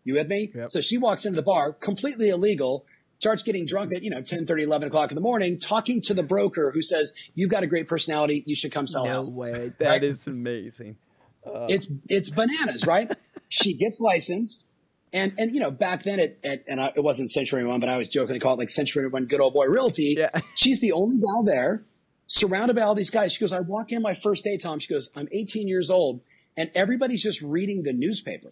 [0.04, 0.52] You with me?
[0.54, 0.72] Yep.
[0.72, 2.86] So she walks into the bar, completely illegal.
[3.20, 6.14] starts getting drunk at, you know, 10, 30, 11 o'clock in the morning, talking to
[6.14, 8.44] the broker who says, you've got a great personality.
[8.46, 9.36] You should come sell no houses.
[9.36, 9.72] way.
[9.78, 10.98] That is amazing.
[11.46, 13.10] Uh, it's, it's bananas, right?
[13.50, 14.66] she gets licensed.
[15.14, 17.88] And, and, you know, back then it, it and I, it wasn't Century One, but
[17.88, 20.16] I was joking jokingly called it like Century One Good Old Boy Realty.
[20.18, 20.32] Yeah.
[20.56, 21.84] She's the only gal there
[22.26, 23.34] surrounded by all these guys.
[23.34, 24.80] She goes, I walk in my first day, Tom.
[24.80, 26.22] She goes, I'm 18 years old
[26.58, 28.52] and everybody's just reading the newspaper.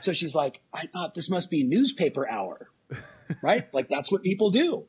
[0.00, 2.70] So she's like, I thought this must be newspaper hour,
[3.42, 3.72] right?
[3.72, 4.84] like that's what people do.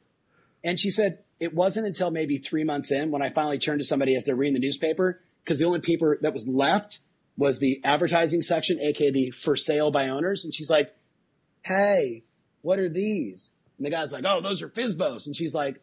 [0.64, 3.86] And she said, it wasn't until maybe three months in when I finally turned to
[3.86, 7.00] somebody as they're reading the newspaper, because the only paper that was left
[7.38, 10.46] was the advertising section, aka the for sale by owners.
[10.46, 10.96] And she's like,
[11.64, 12.24] Hey,
[12.62, 13.52] what are these?
[13.78, 15.26] And the guy's like, Oh, those are Fizbos.
[15.26, 15.82] And she's like,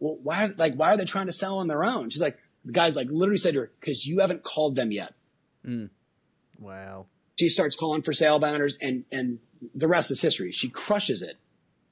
[0.00, 2.10] Well, why, like, why are they trying to sell on their own?
[2.10, 5.14] She's like, the guy like literally said to her, cause you haven't called them yet.
[5.64, 5.86] Hmm.
[6.58, 7.06] Wow.
[7.38, 9.38] She starts calling for sale by owners and, and
[9.74, 10.52] the rest is history.
[10.52, 11.36] She crushes it.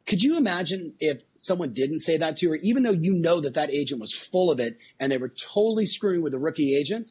[0.06, 3.54] Could you imagine if someone didn't say that to her, even though you know that
[3.54, 7.10] that agent was full of it and they were totally screwing with the rookie agent?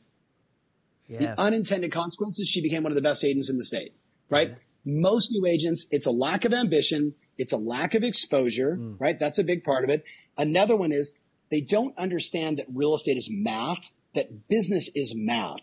[1.08, 1.20] Yeah.
[1.20, 3.94] The unintended consequences, she became one of the best agents in the state,
[4.30, 4.56] right?
[4.86, 7.16] Most new agents, it's a lack of ambition.
[7.38, 8.96] It's a lack of exposure, hmm.
[8.98, 9.20] right?
[9.20, 10.04] That's a big part of it.
[10.38, 11.14] Another one is
[11.52, 13.80] they don't understand that real estate is math,
[14.14, 15.60] that business is math,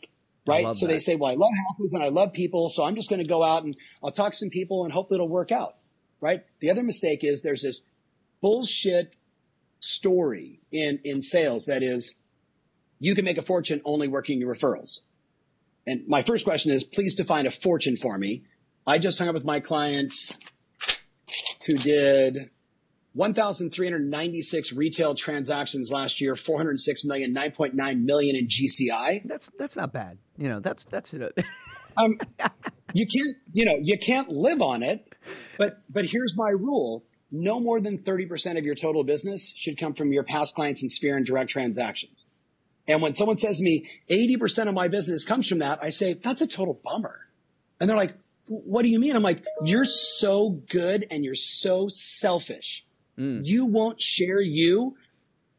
[0.46, 0.74] right?
[0.74, 2.68] So they say, well, I love houses and I love people.
[2.68, 5.16] So I'm just going to go out and I'll talk to some people and hopefully
[5.16, 5.76] it'll work out,
[6.20, 6.44] right?
[6.60, 7.82] The other mistake is there's this
[8.40, 9.14] bullshit
[9.80, 12.14] story in, in sales that is
[12.98, 15.00] you can make a fortune only working your referrals.
[15.86, 18.44] And my first question is, please define a fortune for me.
[18.86, 20.12] I just hung up with my client
[21.66, 22.50] who did
[23.14, 29.22] 1,396 retail transactions last year, 406 million, 9.9 million in GCI.
[29.24, 30.18] That's that's not bad.
[30.42, 31.38] You know, that's that's it.
[31.94, 32.18] Um,
[32.94, 35.06] you can't, you know, you can't live on it,
[35.58, 37.04] but, but here's my rule.
[37.30, 40.90] No more than 30% of your total business should come from your past clients and
[40.90, 42.30] sphere and direct transactions.
[42.88, 46.14] And when someone says to me, 80% of my business comes from that, I say,
[46.14, 47.20] that's a total bummer.
[47.78, 48.14] And they're like,
[48.46, 49.14] what do you mean?
[49.14, 52.86] I'm like, you're so good and you're so selfish.
[53.44, 54.96] You won't share you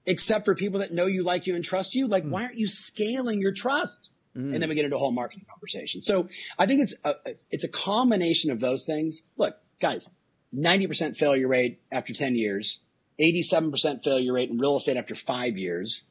[0.07, 2.07] except for people that know you, like you, and trust you.
[2.07, 4.09] Like, why aren't you scaling your trust?
[4.35, 4.69] And then mm.
[4.69, 6.01] we get into a whole marketing conversation.
[6.01, 9.21] So I think it's a, it's, it's a combination of those things.
[9.37, 10.09] Look, guys,
[10.55, 12.79] 90% failure rate after 10 years,
[13.19, 16.05] 87% failure rate in real estate after five years.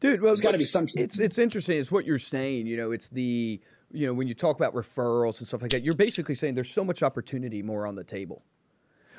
[0.00, 1.78] Dude, well, There's gotta be some- It's it's interesting.
[1.78, 2.66] It's what you're saying.
[2.66, 3.60] You know, it's the
[3.92, 5.84] you know when you talk about referrals and stuff like that.
[5.84, 8.42] You're basically saying there's so much opportunity more on the table.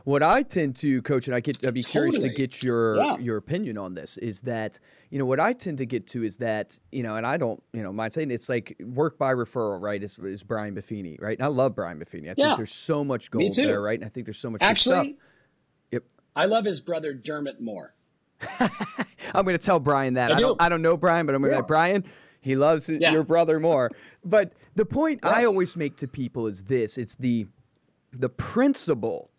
[0.06, 3.18] What I tend to coach, and I get, I'd be curious to get your Yeah.
[3.20, 4.78] your opinion on this, is that
[5.10, 7.64] you know what I tend to get to is that you know, and I don't
[7.72, 10.04] you know mind saying it's like work by referral, right?
[10.04, 11.38] Is, is Brian Buffini, right?
[11.38, 12.26] And I love Brian Buffini.
[12.30, 12.48] I Yeah.
[12.48, 13.98] think there's so much gold there, right?
[13.98, 15.18] And I think there's so much good Actually, stuff.
[15.94, 16.04] Yep.
[16.36, 17.94] I love his brother Dermot more.
[18.60, 20.32] I'm going to tell Brian that.
[20.32, 20.58] I I, don't.
[20.60, 20.64] do.
[20.66, 21.66] I don't know Brian, but I'm going to Yeah.
[21.66, 22.04] Brian.
[22.42, 23.14] He loves Yeah.
[23.14, 23.90] your brother more.
[24.26, 27.48] But the point I always make to people is this: it's the
[28.12, 29.30] the principle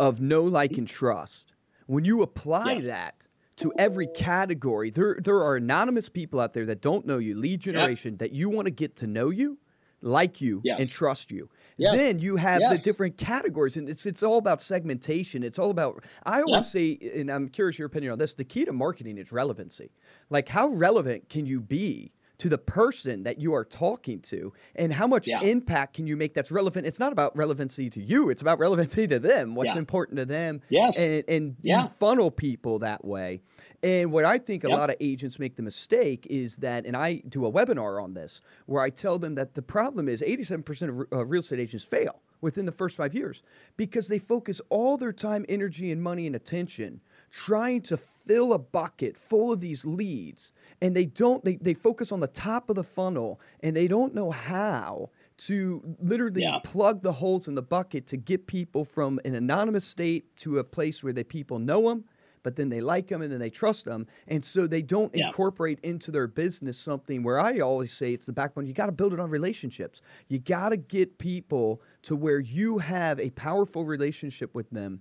[0.00, 0.96] of know, like, and mm-hmm.
[0.96, 1.54] trust.
[1.86, 2.86] When you apply Yes.
[2.86, 7.36] that to every category, there there are anonymous people out there that don't know you,
[7.36, 9.58] lead generation, that you want to get to know you,
[10.00, 11.50] like you, and trust you.
[11.76, 11.96] Yes.
[11.96, 12.82] Then you have Yes.
[12.82, 15.42] the different categories, and it's it's all about segmentation.
[15.42, 16.04] It's all about.
[16.24, 18.34] I always say, and I'm curious your opinion on this.
[18.34, 19.90] The key to marketing is relevancy.
[20.30, 24.92] Like, how relevant can you be to the person that you are talking to, and
[24.92, 25.40] how much Yeah.
[25.42, 26.86] impact can you make that's relevant?
[26.86, 29.54] It's not about relevancy to you; it's about relevancy to them.
[29.54, 29.78] What's Yeah.
[29.78, 30.60] important to them.
[30.68, 30.98] Yes.
[30.98, 31.82] and and Yeah.
[31.82, 33.42] you funnel people that way.
[33.82, 34.76] And what I think a Yep.
[34.78, 38.40] lot of agents make the mistake is that, and I do a webinar on this
[38.66, 42.20] where I tell them that the problem is 87% of uh, real estate agents fail
[42.42, 43.42] within the first five years
[43.76, 47.00] because they focus all their time, energy, and money and attention
[47.30, 52.10] trying to fill a bucket full of these leads and they don't they, they focus
[52.12, 56.58] on the top of the funnel and they don't know how to literally Yeah.
[56.64, 60.64] plug the holes in the bucket to get people from an anonymous state to a
[60.64, 62.04] place where the people know them
[62.42, 65.26] but then they like them and then they trust them and so they don't Yeah.
[65.26, 68.92] incorporate into their business something where i always say it's the backbone you got to
[68.92, 73.84] build it on relationships you got to get people to where you have a powerful
[73.84, 75.00] relationship with them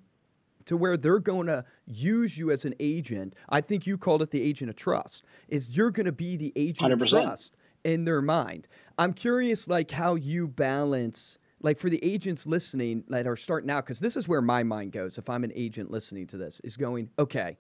[0.70, 3.34] to where they're going to use you as an agent.
[3.50, 5.26] I think you called it the agent of trust.
[5.48, 7.10] Is you're going to be the agent of 100%.
[7.10, 8.68] trust in their mind.
[9.00, 13.84] I'm curious, like how you balance, like for the agents listening that are starting out,
[13.84, 15.18] because this is where my mind goes.
[15.18, 17.58] If I'm an agent listening to this, is going, okay,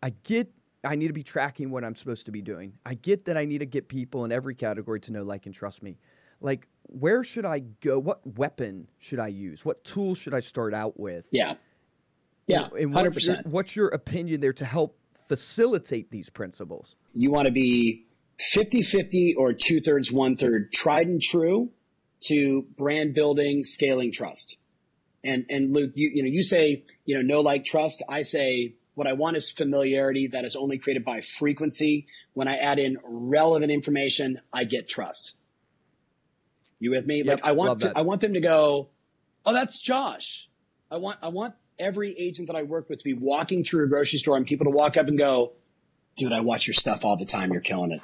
[0.00, 0.48] I get.
[0.84, 2.74] I need to be tracking what I'm supposed to be doing.
[2.86, 5.54] I get that I need to get people in every category to know, like, and
[5.54, 5.98] trust me.
[6.40, 7.98] Like, where should I go?
[7.98, 9.64] What weapon should I use?
[9.64, 11.26] What tool should I start out with?
[11.32, 11.54] Yeah.
[12.46, 13.46] Yeah, And hundred what's your, percent.
[13.46, 16.96] what's your opinion there to help facilitate these principles?
[17.14, 18.04] You want to be
[18.54, 21.70] 50-50 or two thirds, one third, tried and true
[22.26, 24.56] to brand building, scaling trust.
[25.22, 28.02] And and Luke, you you know, you say, you know, no like trust.
[28.08, 32.06] I say what I want is familiarity that is only created by frequency.
[32.34, 35.34] When I add in relevant information, I get trust.
[36.78, 37.22] You with me?
[37.24, 37.92] Yep, like I want to.
[37.96, 38.90] I want them to go,
[39.46, 40.48] oh, that's Josh.
[40.90, 43.88] I want I want every agent that I work with to be walking through a
[43.88, 45.52] grocery store and people to walk up and go,
[46.16, 47.52] dude, I watch your stuff all the time.
[47.52, 48.00] You're killing it.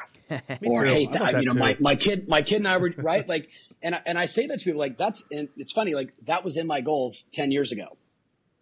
[0.65, 1.59] or hey, I that, that you know, too.
[1.59, 3.29] my, my kid, my kid and I were right.
[3.29, 3.49] Like,
[3.83, 5.95] and I, and I say that to people like that's, and it's funny.
[5.95, 7.97] Like that was in my goals 10 years ago.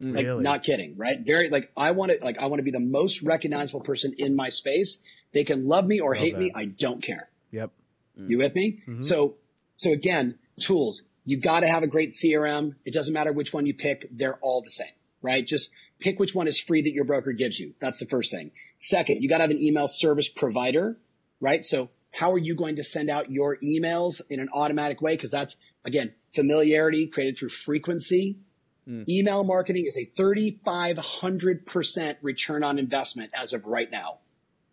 [0.02, 0.42] Mm, like Really?
[0.42, 1.18] not kidding, right?
[1.18, 4.36] Very like I want to like I want to be the most recognizable person in
[4.36, 4.98] my space.
[5.32, 6.52] They can love me or hate me.
[6.54, 7.28] I don't care.
[7.50, 7.70] Yep.
[8.16, 8.82] You with me?
[8.86, 9.02] Mm-hmm.
[9.02, 9.36] So,
[9.76, 11.02] so again, tools.
[11.24, 12.74] You got to have a great CRM.
[12.84, 14.88] It doesn't matter which one you pick; they're all the same,
[15.22, 15.46] right?
[15.46, 17.74] Just pick which one is free that your broker gives you.
[17.80, 18.50] That's the first thing.
[18.76, 20.96] Second, you got to have an email service provider,
[21.40, 21.64] right?
[21.64, 25.14] So, how are you going to send out your emails in an automatic way?
[25.14, 28.38] Because that's again familiarity created through frequency.
[28.86, 29.02] Hmm.
[29.08, 34.18] Email marketing is a 3,500% return on investment as of right now.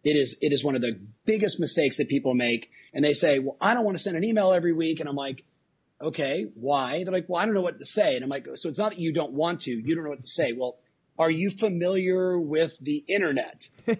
[0.06, 2.70] It is, it is one of the biggest mistakes that people make.
[2.94, 5.00] And they say, well, I don't want to send an email every week.
[5.00, 5.44] And I'm like,
[6.02, 7.04] okay, why?
[7.04, 8.16] They're like, well, I don't know what to say.
[8.16, 10.22] And I'm like, so it's not that you don't want to, you don't know what
[10.22, 10.54] to say.
[10.54, 10.78] Well,
[11.18, 13.70] are you familiar with the internet?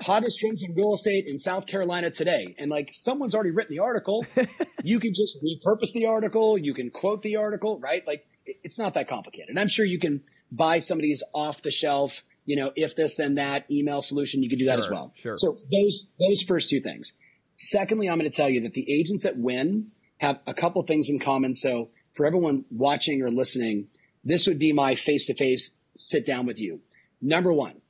[0.00, 2.54] Hottest trends in real estate in South Carolina today.
[2.58, 4.24] And like someone's already written the article.
[4.82, 6.56] you can just repurpose the article.
[6.56, 8.06] You can quote the article, right?
[8.06, 9.50] Like it's not that complicated.
[9.50, 13.34] And I'm sure you can buy somebody's off the shelf, you know, if this, then
[13.34, 14.42] that email solution.
[14.42, 15.12] You can do that as well.
[15.14, 15.36] sure.
[15.36, 17.12] So those, those first two things.
[17.56, 21.08] Secondly, I'm going to tell you that the agents that win have a couple things
[21.08, 21.54] in common.
[21.54, 23.88] So for everyone watching or listening,
[24.24, 26.80] this would be my face to face sit down with you.
[27.20, 27.80] Number one,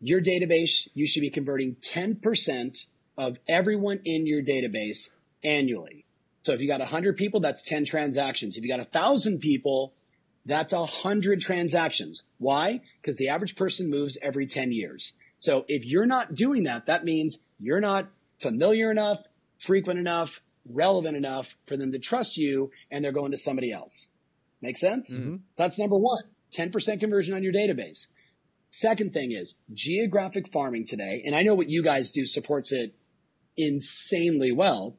[0.00, 5.10] your database, you should be converting 10% of everyone in your database
[5.42, 6.04] annually.
[6.42, 8.56] So if you got 100 people, that's 10 transactions.
[8.56, 9.94] If you got 1,000 people,
[10.44, 12.22] that's 100 transactions.
[12.38, 12.82] Why?
[13.00, 15.14] Because the average person moves every 10 years.
[15.38, 18.08] So if you're not doing that, that means you're not
[18.40, 19.22] familiar enough,
[19.58, 24.08] frequent enough, relevant enough for them to trust you and they're going to somebody else.
[24.60, 25.16] Make sense?
[25.16, 25.36] Mm-hmm.
[25.36, 26.22] So that's number one
[26.56, 28.06] 10% conversion on your database.
[28.70, 32.94] Second thing is geographic farming today, and I know what you guys do supports it
[33.56, 34.96] insanely well.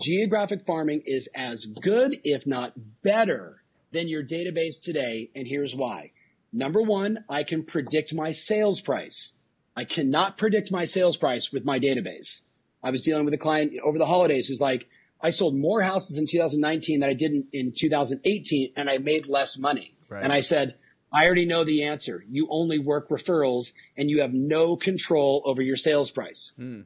[0.00, 5.30] Geographic farming is as good, if not better, than your database today.
[5.34, 6.12] And here's why.
[6.52, 9.32] Number one, I can predict my sales price.
[9.76, 12.42] I cannot predict my sales price with my database.
[12.82, 14.88] I was dealing with a client over the holidays who's like,
[15.20, 19.26] I sold more houses in 2019 than I did in, in 2018, and I made
[19.26, 19.92] less money.
[20.08, 20.24] Right.
[20.24, 20.76] And I said,
[21.12, 22.24] I already know the answer.
[22.28, 26.52] You only work referrals and you have no control over your sales price.
[26.56, 26.82] Hmm.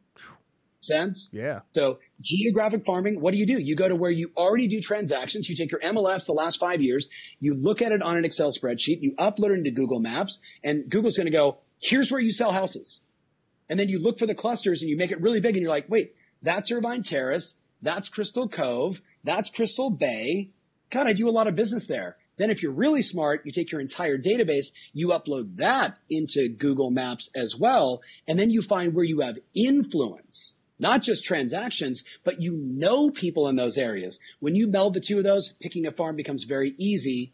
[0.81, 1.31] Sense?
[1.33, 1.61] Yeah.
[1.75, 3.59] So geographic farming, what do you do?
[3.59, 5.49] You go to where you already do transactions.
[5.49, 7.09] You take your MLS the last five years,
[7.41, 10.89] you look at it on an Excel spreadsheet, you upload it into Google Maps, and
[10.91, 13.01] Google's going to go, here's where you sell houses.
[13.69, 15.71] And then you look for the clusters and you make it really big and you're
[15.71, 17.57] like, wait, that's Irvine Terrace.
[17.83, 19.01] That's Crystal Cove.
[19.25, 20.51] That's Crystal Bay.
[20.91, 22.17] God, I do a lot of business there.
[22.37, 26.91] Then if you're really smart, you take your entire database, you upload that into Google
[26.91, 28.03] Maps as well.
[28.27, 33.49] And then you find where you have influence, not just transactions, but you know people
[33.49, 34.19] in those areas.
[34.41, 37.33] When you meld the two of those, picking a farm becomes very easy,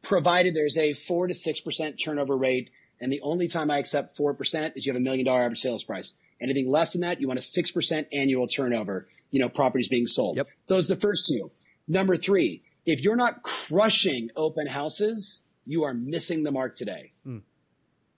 [0.00, 2.70] provided there's a four to 6% turnover rate.
[3.02, 5.82] And the only time I accept 4% is you have a million dollar average sales
[5.82, 6.14] price.
[6.40, 10.36] Anything less than that, you want a 6% annual turnover, you know, properties being sold.
[10.36, 10.48] Yep.
[10.68, 11.50] Those are the first two.
[11.88, 17.12] Number three, if you're not crushing open houses, you are missing the mark today.
[17.24, 17.38] Hmm.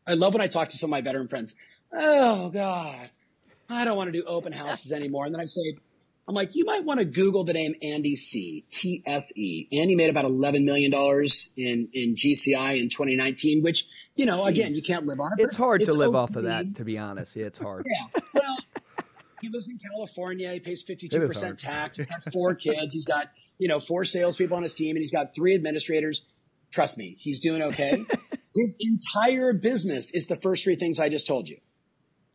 [0.07, 1.55] I love when I talk to some of my veteran friends.
[1.91, 3.09] Oh God,
[3.71, 5.25] I don't want to do open houses anymore.
[5.25, 5.79] And then I say,
[6.27, 8.65] I'm like, you might want to Google the name Andy C.
[8.71, 9.69] T S E.
[9.73, 14.83] Andy made about $11 million in, in GCI in 2019, which, you know, again, you
[14.83, 15.43] can't live on it.
[15.43, 17.37] It's hard to it's live off of that, to be honest.
[17.37, 17.87] Yeah, it's hard.
[17.87, 18.21] Yeah.
[18.33, 18.57] Well,
[19.43, 20.51] he lives in California.
[20.53, 21.99] He pays 52% tax.
[21.99, 22.95] He's got four kids.
[22.95, 26.25] He's got, you know, four salespeople on his team and he's got three administrators.
[26.71, 28.03] Trust me, he's doing okay.
[28.55, 31.59] his entire business is the first three things I just told you.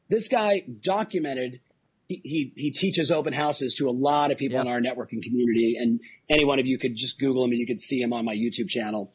[0.09, 1.61] This guy documented,
[2.09, 4.65] he, he, he teaches open houses to a lot of people Yep.
[4.65, 5.75] in our networking community.
[5.79, 8.25] And any one of you could just Google him and you could see him on
[8.25, 9.13] my YouTube channel.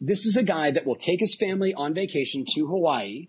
[0.00, 3.28] This is a guy that will take his family on vacation to Hawaii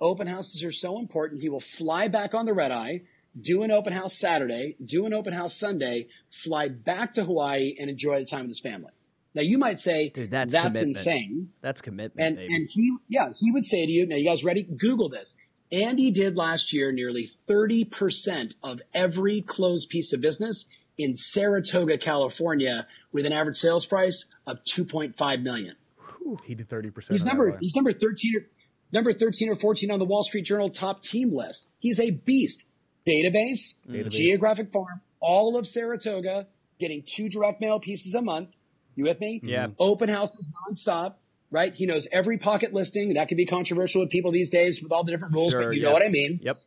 [0.00, 1.40] open houses are so important.
[1.40, 3.02] He will fly back on the red eye,
[3.40, 7.88] do an open house Saturday, do an open house Sunday, fly back to Hawaii and
[7.88, 8.90] enjoy the time with his family.
[9.34, 10.96] Now you might say, Dude, that's that's commitment.
[10.98, 11.50] insane.
[11.62, 12.54] That's commitment, And baby.
[12.54, 14.62] and he yeah, he would say to you, now you guys ready?
[14.64, 15.36] Google this.
[15.72, 20.66] Andy did last year nearly 30% of every closed piece of business
[20.98, 25.74] in Saratoga, California, with an average sales price of 2.5 million.
[26.44, 27.18] He did thirty percent.
[27.18, 28.46] He's number he's number 13 or
[28.92, 31.68] number 13 or 14 on the Wall Street Journal top team list.
[31.80, 32.64] He's a beast.
[33.06, 34.10] Database, Database.
[34.10, 36.46] geographic farm, all of Saratoga,
[36.80, 38.48] getting two direct mail pieces a month.
[38.94, 39.40] You with me?
[39.42, 39.66] Yeah.
[39.78, 41.16] Open houses nonstop,
[41.54, 41.72] right?
[41.72, 43.14] He knows every pocket listing.
[43.14, 45.74] That can be controversial with people these days with all the different rules, Sure, but
[45.74, 45.88] you yeah.
[45.88, 46.40] know what I mean.
[46.42, 46.58] Yep.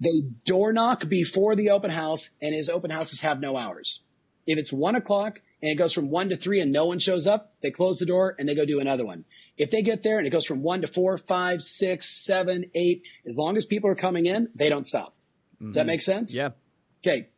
[0.00, 4.02] They door knock before the open house, and his open houses have no hours.
[4.44, 7.26] If it's one o'clock and it goes from one to three and no one shows
[7.26, 9.24] up, they close the door and they go do another one.
[9.56, 13.02] If they get there and it goes from one to four, five, six, seven, eight,
[13.26, 15.14] as long as people are coming in, they don't stop.
[15.60, 15.86] Does that mm-hmm.
[15.86, 16.34] make sense?
[16.34, 16.50] Yeah.
[17.04, 17.28] Okay.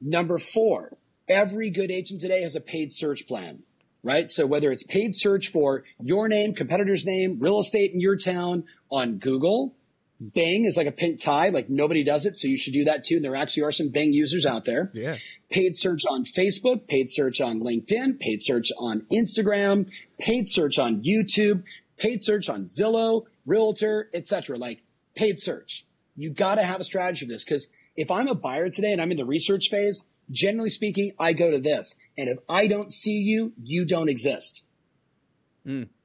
[0.00, 0.96] Number four,
[1.28, 3.62] every good agent today has a paid search plan,
[4.02, 4.30] right?
[4.30, 8.64] So whether it's paid search for your name, competitor's name, real estate in your town
[8.90, 9.74] on Google,
[10.20, 12.38] Bing is like a pink tie, like nobody does it.
[12.38, 13.16] So you should do that too.
[13.16, 14.90] And there actually are some Bing users out there.
[14.92, 15.16] Yeah.
[15.48, 19.86] Paid search on Facebook, paid search on LinkedIn, paid search on Instagram,
[20.18, 21.62] paid search on YouTube,
[21.96, 24.58] paid search on Zillow, Realtor, etc.
[24.58, 24.82] Like
[25.14, 25.84] paid search.
[26.16, 29.00] You got to have a strategy for this because if I'm a buyer today and
[29.00, 31.94] I'm in the research phase, generally speaking, I go to this.
[32.16, 34.62] And if I don't see you, you don't exist.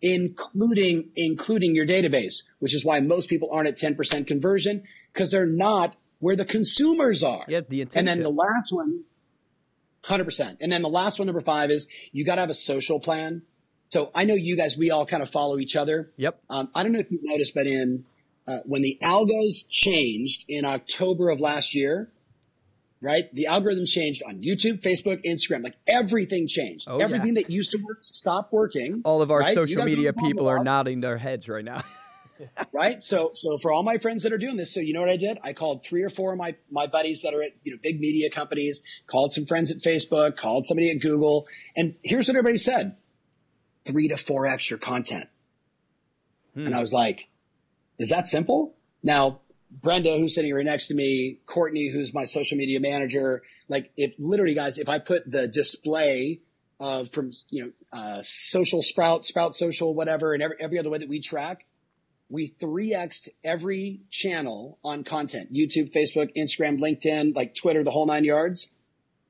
[0.02, 5.46] Including including your database, which is why most people aren't at 10% conversion because they're
[5.46, 7.46] not where the consumers are.
[7.48, 9.04] Yeah, the And then the last one,
[10.04, 10.58] 100%.
[10.62, 13.44] And then the last one, number five, is you got to have a social plan.
[13.90, 16.12] So I know you guys, we all kind of follow each other.
[16.18, 16.42] Yep.
[16.50, 18.06] Um, I don't know if you've noticed, but in
[18.48, 22.10] uh, when the algos changed in October of last year,
[23.04, 23.34] right?
[23.36, 25.64] The algorithm changed on YouTube, Facebook, Instagram.
[25.64, 26.88] Like everything changed.
[26.90, 27.04] Oh, yeah.
[27.04, 29.02] everything that used to work stopped working.
[29.04, 29.54] All of our right?
[29.54, 31.82] Social media people are nodding their heads right now.
[32.74, 33.04] right?
[33.04, 35.18] So, so for all my friends that are doing this, so you know what I
[35.18, 35.38] did?
[35.44, 38.00] I called three or four of my my buddies that are at you know big
[38.00, 42.58] media companies, called some friends at Facebook, called somebody at Google, and here's what everybody
[42.58, 42.96] said:
[43.84, 45.28] three to four x your content.
[46.56, 46.74] And hmm.
[46.74, 47.28] I was like,
[48.00, 49.42] "Is that simple?" Now,
[49.82, 54.14] Brenda, who's sitting right next to me, Courtney, who's my social media manager, like if
[54.20, 56.42] literally, guys, if I put the display
[56.80, 61.00] of from you know uh, social sprout, sprout social, whatever, and every, every other way
[61.00, 61.66] that we track,
[62.30, 68.24] we 3x'd every channel on content YouTube, Facebook, Instagram, LinkedIn, like Twitter, the whole nine
[68.24, 68.74] yards.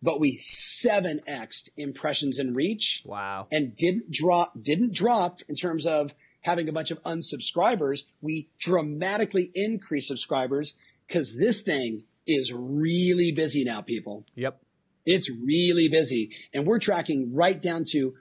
[0.02, 3.48] But we 7x'd impressions and reach wow.
[3.52, 6.14] and didn't drop, didn't drop in terms of
[6.44, 8.04] having a bunch of unsubscribers.
[8.22, 10.78] We dramatically increase subscribers
[11.08, 14.26] because this thing is really busy now, people.
[14.36, 14.62] Yep.
[15.06, 16.32] It's really busy.
[16.54, 18.16] And we're tracking right down to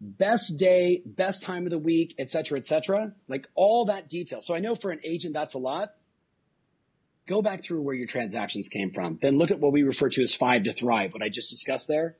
[0.00, 3.12] best day, best time of the week, et cetera, et cetera.
[3.28, 4.40] Like all that detail.
[4.42, 5.94] So I know for an agent, that's a lot.
[7.26, 9.18] Go back through where your transactions came from.
[9.20, 11.88] Then look at what we refer to as five to thrive, what I just discussed
[11.88, 12.16] there.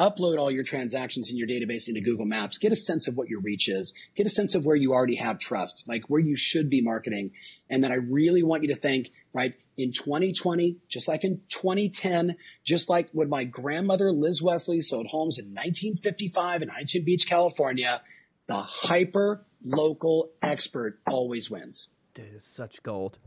[0.00, 2.56] Upload all your transactions in your database into Google Maps.
[2.56, 3.92] Get a sense of what your reach is.
[4.16, 7.32] Get a sense of where you already have trust, like where you should be marketing.
[7.68, 12.36] And then I really want you to think, right, in 2020, just like in 2010,
[12.64, 18.00] just like when my grandmother Liz Wesley sold homes in 1955 in Huntington Beach, California,
[18.46, 21.90] the hyper local expert always wins.
[22.14, 23.18] Dude, such gold.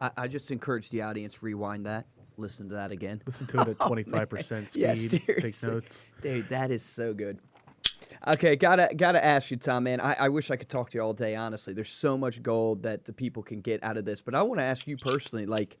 [0.00, 2.06] I, I just encourage the audience rewind that,
[2.36, 3.22] listen to that again.
[3.26, 4.82] Listen to it at oh, twenty five percent speed.
[4.82, 6.04] Yeah, take notes.
[6.20, 7.38] Dude, that is so good.
[8.26, 10.00] Okay, gotta gotta ask you, Tom, man.
[10.00, 11.34] I, I wish I could talk to you all day.
[11.34, 14.20] Honestly, there's so much gold that the people can get out of this.
[14.22, 15.78] But I want to ask you personally, like,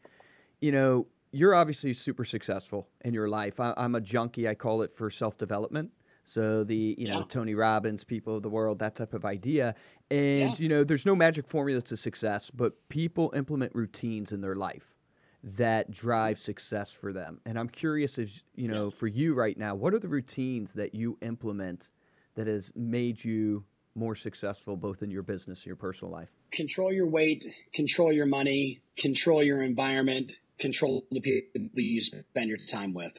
[0.60, 3.60] you know, you're obviously super successful in your life.
[3.60, 4.48] I, I'm a junkie.
[4.48, 5.90] I call it for self development.
[6.24, 7.24] So the you know Yeah.
[7.28, 9.74] Tony Robbins, people of the world, that type of idea.
[10.10, 10.62] And Yeah.
[10.62, 14.94] you know, there's no magic formula to success, but people implement routines in their life
[15.42, 17.40] that drive success for them.
[17.44, 18.98] And I'm curious if you know, Yes.
[18.98, 21.90] for you right now, what are the routines that you implement
[22.34, 23.64] that has made you
[23.94, 26.32] more successful both in your business and your personal life?
[26.52, 32.58] control your weight, control your money, control your environment, control the people you spend your
[32.70, 33.12] time with.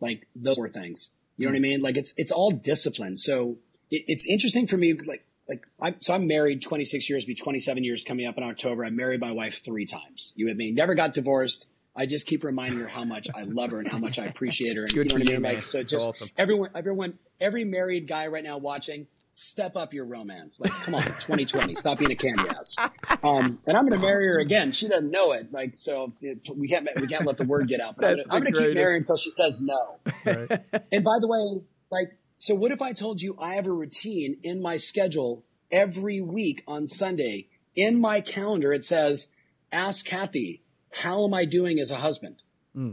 [0.00, 1.12] Like those four things.
[1.36, 1.62] You know what I mm.
[1.62, 1.82] mean?
[1.82, 3.16] Like it's it's all discipline.
[3.16, 3.58] So
[3.90, 4.94] it, it's interesting for me.
[4.94, 8.84] Like like I'm so I'm married 26 years, be 27 years coming up in October.
[8.84, 10.32] I married my wife three times.
[10.36, 10.70] You with me?
[10.70, 11.68] Never got divorced.
[11.96, 14.76] I just keep reminding her how much I love her and how much I appreciate
[14.76, 14.82] her.
[14.82, 15.42] And Good you know for what I you, mean?
[15.42, 15.54] man.
[15.56, 16.30] Like so, That's just awesome.
[16.36, 20.60] everyone, everyone, every married guy right now watching, step up your romance.
[20.60, 22.76] Like, come on, 2020, stop being a candy ass.
[23.22, 24.72] Um, and I'm going to marry her again.
[24.72, 25.52] She doesn't know it.
[25.52, 27.96] Like, so it, we can't we can't let the word get out.
[27.96, 29.98] But I'm, going to keep marrying until she says no.
[30.26, 30.50] Right.
[30.90, 34.38] And by the way, like So what if I told you I have a routine
[34.42, 37.48] in my schedule every week on Sunday?
[37.76, 39.28] In my calendar, it says,
[39.72, 42.36] ask Kathy, how am I doing as a husband?
[42.74, 42.92] Hmm.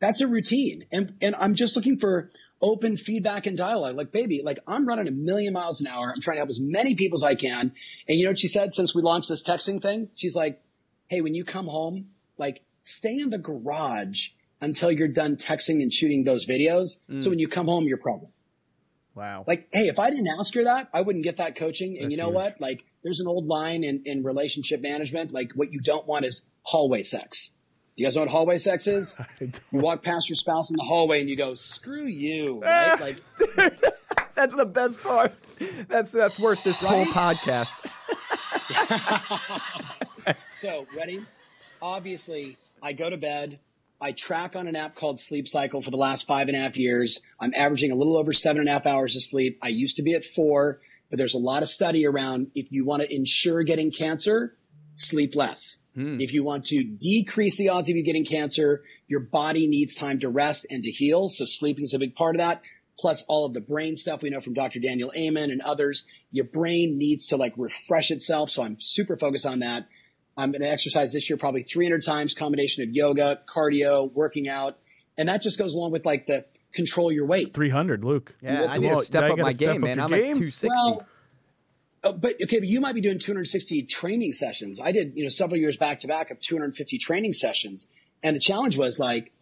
[0.00, 0.84] That's a routine.
[0.92, 3.96] And, and I'm just looking for open feedback and dialogue.
[3.96, 6.12] Like, baby, like I'm running a million miles an hour.
[6.14, 7.72] I'm trying to help as many people as I can.
[8.08, 10.08] And you know what she said since we launched this texting thing?
[10.14, 10.60] She's like,
[11.08, 14.28] Hey, when you come home, like stay in the garage
[14.60, 16.98] until you're done texting and shooting those videos.
[17.08, 17.20] Hmm.
[17.20, 18.32] So when you come home, you're present.
[19.18, 19.44] Wow.
[19.48, 21.96] Like, hey, if I didn't ask her that, I wouldn't get that coaching.
[21.96, 22.34] And That's you know huge.
[22.34, 22.60] what?
[22.60, 25.32] Like, there's an old line in, in relationship management.
[25.32, 27.50] Like, what you don't want is hallway sex.
[27.96, 29.16] Do you guys know what hallway sex is?
[29.40, 33.00] You walk past your spouse in the hallway and you go, screw you, right?
[33.00, 33.18] Like,
[34.36, 35.32] That's the best part.
[35.88, 37.84] That's that's worth this whole podcast.
[40.58, 41.20] So, ready?
[41.82, 43.58] Obviously, I go to bed.
[44.00, 46.76] I track on an app called Sleep Cycle for the last five and a half
[46.76, 47.20] years.
[47.40, 49.58] I'm averaging a little over seven and a half hours of sleep.
[49.60, 50.80] I used to be at four,
[51.10, 54.56] but there's a lot of study around if you want to ensure getting cancer,
[54.94, 55.78] sleep less.
[55.94, 56.20] Hmm.
[56.20, 60.20] If you want to decrease the odds of you getting cancer, your body needs time
[60.20, 61.28] to rest and to heal.
[61.28, 62.62] So sleeping is a big part of that.
[63.00, 64.78] Plus all of the brain stuff we know from Dr.
[64.80, 66.04] Daniel Amen and others.
[66.30, 68.50] Your brain needs to like refresh itself.
[68.50, 69.88] So I'm super focused on that.
[70.38, 74.78] I'm going to exercise this year probably 300 times, combination of yoga, cardio, working out.
[75.18, 77.52] And that just goes along with like the control your weight.
[77.52, 78.34] 300, Luke.
[78.40, 80.00] Yeah, I need to step up my step game, up man.
[80.00, 80.20] I'm game.
[80.20, 80.68] at 260.
[80.68, 81.06] Well,
[82.04, 84.78] uh, but okay, but you might be doing 260 training sessions.
[84.80, 87.88] I did, you know, several years back to back of 250 training sessions.
[88.22, 89.32] And the challenge was like,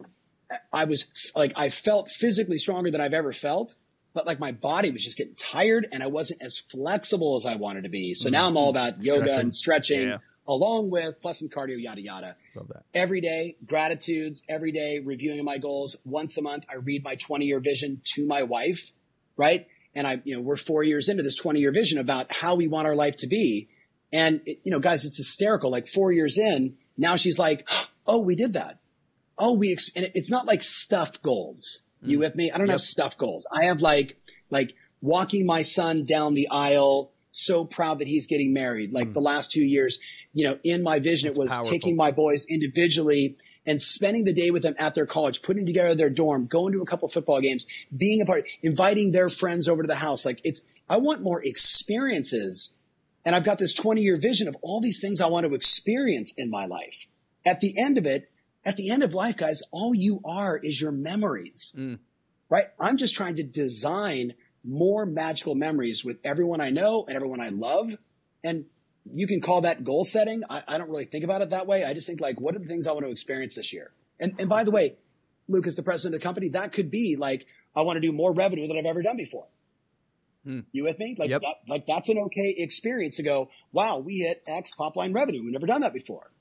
[0.73, 3.75] I was like, I felt physically stronger than I've ever felt,
[4.15, 7.55] but like my body was just getting tired and I wasn't as flexible as I
[7.55, 8.15] wanted to be.
[8.15, 9.39] So now I'm all about yoga Stretching.
[9.39, 10.17] and stretching Yeah.
[10.47, 12.83] Along with plus some cardio, yada, yada Love that.
[12.93, 15.95] every day, gratitudes, every day, reviewing my goals.
[16.05, 18.91] Once a month, I read my 20 year vision to my wife,
[19.35, 19.67] right?
[19.93, 22.67] And I, you know, we're four years into this 20 year vision about how we
[22.67, 23.69] want our life to be.
[24.11, 25.71] And, it, you know, guys, it's hysterical.
[25.71, 27.67] Like four years in, now she's like,
[28.07, 28.79] oh, we did that.
[29.37, 31.83] Oh, we, ex-, and it's not like stuffed goals.
[32.01, 32.21] You mm.
[32.21, 32.51] with me?
[32.51, 33.47] I don't have stuffed goals.
[33.51, 34.17] I have like,
[34.49, 38.91] like walking my son down the aisle, so proud that he's getting married.
[38.91, 39.13] Like hmm.
[39.13, 39.99] the last two years,
[40.33, 41.71] you know, in my vision, it was powerful.
[41.71, 45.93] taking my boys individually and spending the day with them at their college, putting together
[45.93, 49.83] their dorm, going to a couple football games, being a part, inviting their friends over
[49.83, 50.25] to the house.
[50.25, 52.73] Like it's, I want more experiences.
[53.25, 56.33] And I've got this 20 year vision of all these things I want to experience
[56.37, 56.95] in my life.
[57.45, 58.31] At the end of it,
[58.65, 61.95] at the end of life, guys, all you are is your memories, hmm.
[62.49, 62.65] right?
[62.79, 64.33] I'm just trying to design
[64.63, 67.91] more magical memories with everyone I know and everyone I love.
[68.43, 68.65] And
[69.11, 70.43] you can call that goal setting.
[70.49, 71.83] I, I don't really think about it that way.
[71.83, 73.91] I just think like, what are the things I want to experience this year?
[74.19, 74.97] And, and by the way,
[75.47, 76.49] Luke is the president of the company.
[76.49, 77.45] That could be like,
[77.75, 79.47] I want to do more revenue than I've ever done before.
[80.43, 80.61] Hmm.
[80.71, 81.15] You with me?
[81.17, 81.41] Like Yep.
[81.41, 85.43] that, like that's an okay experience to go, wow, we hit X top line revenue.
[85.43, 86.31] We've never done that before.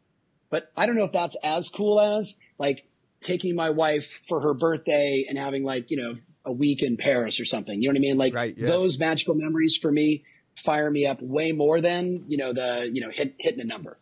[0.51, 2.87] But I don't know if that's as cool as like
[3.21, 6.17] taking my wife for her birthday and having like, you know,
[6.47, 7.83] a week in Paris or something.
[7.83, 8.17] You know what I mean?
[8.17, 8.69] Like Right, yeah.
[8.69, 10.25] those magical memories for me
[10.57, 13.99] fire me up way more than, you know, the, you know, hit, hitting a number.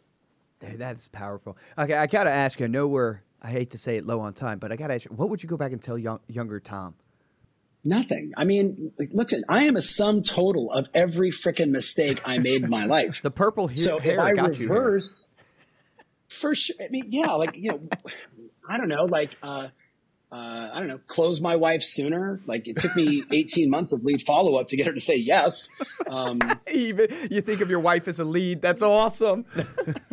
[0.61, 1.57] That's powerful.
[1.77, 2.67] Okay, I gotta ask you.
[2.67, 3.21] I know we're.
[3.43, 5.11] I hate to say it low on time, but I gotta ask you.
[5.15, 6.95] What would you go back and tell young, younger Tom?
[7.87, 8.33] Nothing.
[8.35, 12.71] I mean, listen, I am a sum total of every freaking mistake I made in
[12.71, 13.21] my life.
[13.23, 14.67] The purple he- so hair if I got you.
[14.69, 14.75] here.
[14.75, 15.29] reversed,
[16.29, 16.77] for sure.
[16.81, 17.81] I mean, yeah, like you know,
[18.67, 19.69] I don't know, like uh,
[20.35, 22.41] uh, I don't know, close my wife sooner.
[22.47, 25.15] Like it took me 18 months of lead follow up to get her to say
[25.17, 25.71] yes.
[26.09, 26.41] Um,
[26.73, 28.61] Even you think of your wife as a lead.
[28.61, 29.45] That's awesome.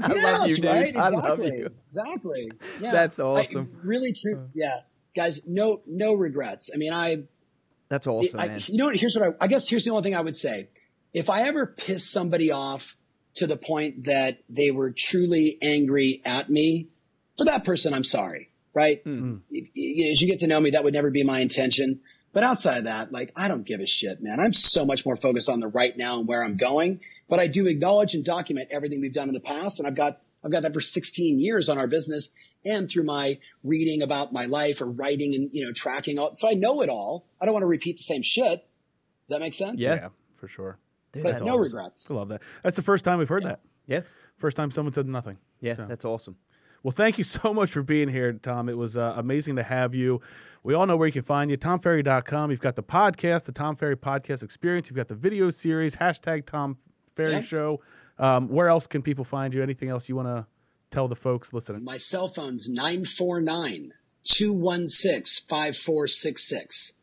[0.01, 0.65] I love you, dude.
[0.65, 0.95] right?
[0.95, 1.69] I love you.
[1.87, 2.51] Exactly.
[2.79, 2.91] Yeah.
[2.91, 3.79] That's I- awesome.
[3.83, 4.47] really true.
[4.53, 4.81] Yeah,
[5.15, 6.69] guys, no, no regrets.
[6.71, 7.23] I mean, I.
[7.89, 8.61] That's awesome, I- man.
[8.67, 8.95] you know what?
[8.97, 10.69] Here's what I, I guess here's the only thing I would say.
[11.15, 12.95] If I ever piss somebody off
[13.37, 16.89] to the point that they were truly angry at me,
[17.39, 19.01] for that person, I'm sorry, right?
[19.03, 19.37] Hmm.
[19.51, 22.01] If- if- As you get to know me, that would never be my intention.
[22.33, 24.39] But outside of that, like, I don't give a shit, man.
[24.39, 27.01] I'm so much more focused on the right now and where I'm going.
[27.27, 29.79] But I do acknowledge and document everything we've done in the past.
[29.79, 32.31] And I've got, I've got that for 16 years on our business
[32.65, 36.33] and through my reading about my life or writing and, you know, tracking all.
[36.33, 37.25] So I know it all.
[37.41, 38.59] I don't want to repeat the same shit.
[39.27, 39.81] Does that make sense?
[39.81, 39.95] Yeah.
[39.95, 40.77] Yeah, for sure.
[41.11, 41.63] Dude, But that's no awesome.
[41.63, 42.07] regrets.
[42.09, 42.41] I love that.
[42.63, 43.59] That's the first time we've heard that.
[43.87, 44.01] Yeah,
[44.37, 45.37] First time someone said nothing.
[45.59, 46.37] yeah, So- that's awesome.
[46.83, 48.69] Well, thank you so much for being here, Tom.
[48.69, 50.21] It was uh, amazing to have you.
[50.63, 52.51] We all know where you can find you, tomferry.com.
[52.51, 54.89] You've got the podcast, the Tom Ferry Podcast Experience.
[54.89, 56.77] You've got the video series, hashtag Tom
[57.15, 57.41] Ferry Yeah.
[57.41, 57.81] Show.
[58.19, 59.63] Um, where else can people find you?
[59.63, 60.45] Anything else you want to
[60.91, 61.83] tell the folks listening?
[61.83, 66.93] My cell phone's 949 216 5466.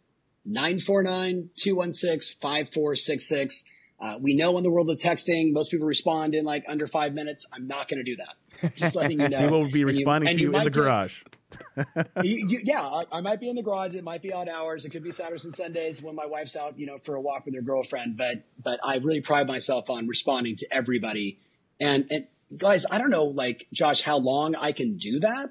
[0.45, 3.64] 949 216 5466.
[4.01, 7.14] Uh, we know in the world of texting, most people respond in like under five
[7.14, 7.46] minutes.
[7.53, 8.76] I'm not going to do that.
[8.76, 9.46] Just letting you know.
[9.46, 11.22] We will be you- responding and to you, in the garage.
[12.22, 13.94] you, you, yeah, I, I might be in the garage.
[13.94, 14.84] It might be odd hours.
[14.84, 17.46] It could be Saturdays and Sundays when my wife's out, you know, for a walk
[17.46, 18.16] with her girlfriend.
[18.16, 21.38] But but I really pride myself on responding to everybody.
[21.80, 22.26] And and
[22.57, 25.51] guys, I don't know, like Josh, how long I can do that,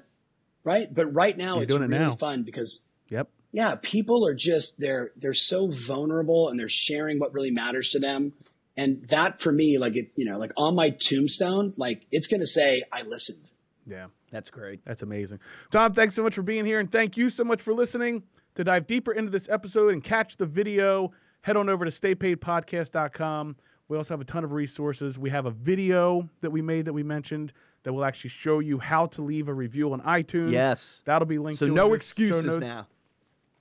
[0.64, 0.92] right?
[0.92, 2.12] But right now You're it's doing it really now.
[2.12, 3.28] fun because Yep.
[3.52, 7.98] Yeah, people are just they're they're so vulnerable and they're sharing what really matters to
[7.98, 8.32] them.
[8.76, 12.46] And that for me, like it, you know, like on my tombstone, like it's gonna
[12.46, 13.48] say I listened.
[13.86, 14.06] Yeah.
[14.30, 14.84] That's great.
[14.84, 15.40] That's amazing.
[15.70, 18.24] Tom, thanks so much for being here, and thank you so much for listening.
[18.54, 23.56] To dive deeper into this episode and catch the video, head on over to staypaidpodcast.com.
[23.86, 25.16] We also have a ton of resources.
[25.18, 27.52] We have a video that we made that we mentioned
[27.84, 30.50] that will actually show you how to leave a review on iTunes.
[30.50, 31.02] Yes.
[31.06, 32.86] That'll be linked So to in no the show excuses now.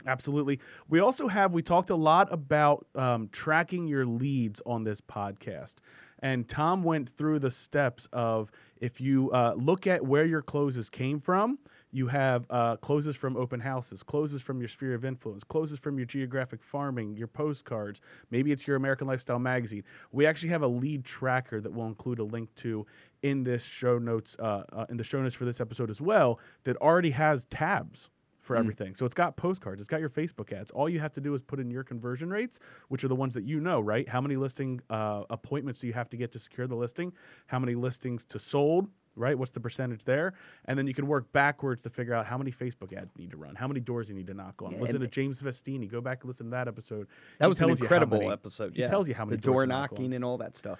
[0.06, 0.60] Absolutely.
[0.88, 5.76] We also have, we talked a lot about um, tracking your leads on this podcast.
[6.20, 10.90] And Tom went through the steps of if you uh, look at where your closes
[10.90, 11.60] came from,
[11.92, 15.98] you have uh, closes from open houses, closes from your sphere of influence, closes from
[15.98, 18.02] your geographic farming, your postcards.
[18.30, 19.84] Maybe it's your American Lifestyle magazine.
[20.12, 22.86] We actually have a lead tracker that we'll include a link to
[23.24, 26.40] in this show notes, uh, uh, in the show notes for this episode as well,
[26.64, 28.10] that already has tabs
[28.48, 28.96] for everything.
[28.96, 30.72] So it's got postcards, it's got your Facebook ads.
[30.72, 33.34] All you have to do is put in your conversion rates, which are the ones
[33.36, 34.08] that you know, right?
[34.08, 37.14] How many listing uh, appointments do you have to get to secure the listing?
[37.48, 38.88] How many listings to sold?
[39.16, 39.36] Right?
[39.36, 40.36] What's the percentage there?
[40.66, 43.32] And then you can work backwards to figure out how many Facebook ads you need
[43.32, 44.74] to run, how many doors you need to knock on.
[44.74, 45.90] Yeah, listen to James Vestini.
[45.90, 47.08] Go back and listen to that episode.
[47.40, 48.76] That He was an tells you how incredible many- episode.
[48.76, 50.80] He tells you how many the door knocking and all that stuff.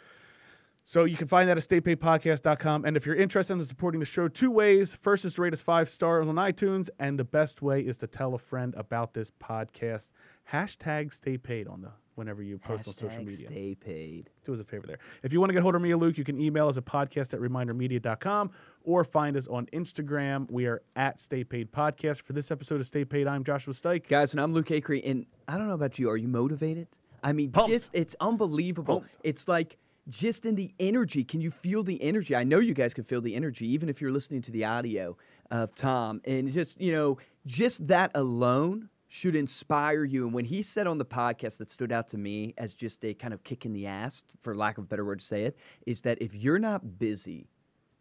[0.88, 2.86] So you can find that at staypaidpodcast.com.
[2.86, 4.96] And if you're interested in supporting the show, two ways.
[4.96, 8.08] First is to rate us five stars on iTunes, and the best way is to
[8.08, 10.12] tell a friend about this podcast.
[10.50, 13.50] Hashtag stay paid on the whenever you post on social media.
[13.50, 14.30] Stay paid.
[14.46, 15.00] Do us a favor there.
[15.24, 16.86] If you want to get hold of me or Luke, you can email us at
[16.86, 18.52] podcast at remindermedia.com
[18.86, 20.50] or find us on Instagram.
[20.50, 22.22] We are at Stay Paid Podcast.
[22.22, 24.08] For this episode of Stay Paid, I'm Joshua Stike.
[24.08, 26.10] Guys, and I'm Luke Acree, and I don't know about you.
[26.10, 26.88] Are you motivated?
[27.22, 27.72] I mean, Pumped.
[27.72, 29.02] just it's unbelievable.
[29.02, 29.18] Pumped.
[29.26, 29.78] It's like
[30.10, 31.24] just in the energy.
[31.24, 32.36] Can you feel the energy?
[32.36, 35.18] I know you guys can feel the energy, even if you're listening to the audio
[35.52, 36.22] of Tom.
[36.26, 40.26] And just you know, just that alone should inspire you.
[40.26, 43.14] And when he said on the podcast that stood out to me as just a
[43.14, 45.58] kind of kick in the ass, for lack of a better word to say it,
[45.86, 47.48] is that if you're not busy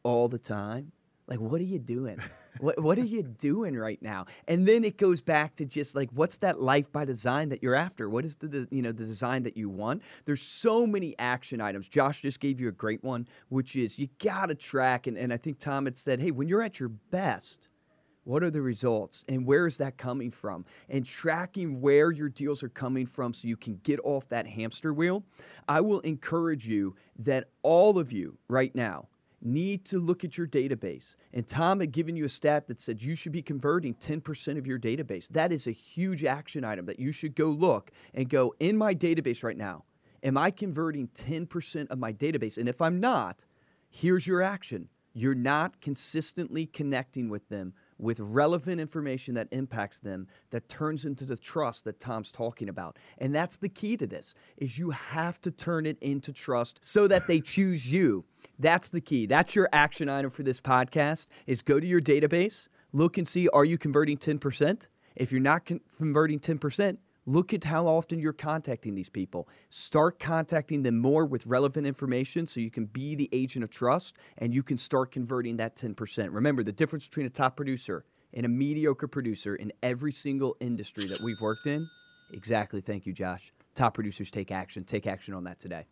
[0.07, 0.93] all the time.
[1.29, 2.19] Like, what are you doing?
[2.61, 4.27] what What are you doing right now?
[4.47, 7.75] And then it goes back to just like, what's that life by design that you're
[7.75, 8.09] after?
[8.09, 10.03] What is the, the you know the design that you want?
[10.25, 11.89] There's so many action items.
[11.89, 15.07] Josh just gave you a great one, which is you got to track.
[15.07, 17.69] And, and I think Tom had said, hey, when you're at your best,
[18.27, 20.65] what are the results and where is that coming from?
[20.89, 24.93] And tracking where your deals are coming from so you can get off that hamster
[24.93, 25.25] wheel.
[25.69, 29.09] I will encourage you that all of you right now
[29.43, 31.15] need to look at your database.
[31.33, 34.67] And Tom had given you a stat that said you should be converting 10% of
[34.67, 35.29] your database.
[35.29, 38.95] That is a huge action item that you should go look and go in my
[38.95, 39.85] database right now.
[40.23, 42.59] Am I converting 10% of my database?
[42.59, 43.45] And if I'm not,
[43.91, 44.89] here's your action.
[45.13, 51.25] You're not consistently connecting with them with relevant information that impacts them that turns into
[51.25, 52.99] the trust that Tom's talking about.
[53.19, 57.09] And that's the key to this is you have to turn it into trust so
[57.09, 58.25] that they choose you.
[58.59, 59.27] That's the key.
[59.27, 63.49] That's your action item for this podcast is go to your database, look and see
[63.49, 64.89] are you converting 10%?
[65.15, 69.49] If you're not con- converting 10%, Look at how often you're contacting these people.
[69.69, 74.17] Start contacting them more with relevant information so you can be the agent of trust
[74.39, 76.29] and you can start converting that 10%.
[76.31, 81.07] Remember, the difference between a top producer and a mediocre producer in every single industry
[81.07, 81.89] that we've worked in.
[82.33, 82.81] Exactly.
[82.81, 83.53] Thank you, Josh.
[83.75, 84.85] Top producers take action.
[84.85, 85.87] Take action on that today.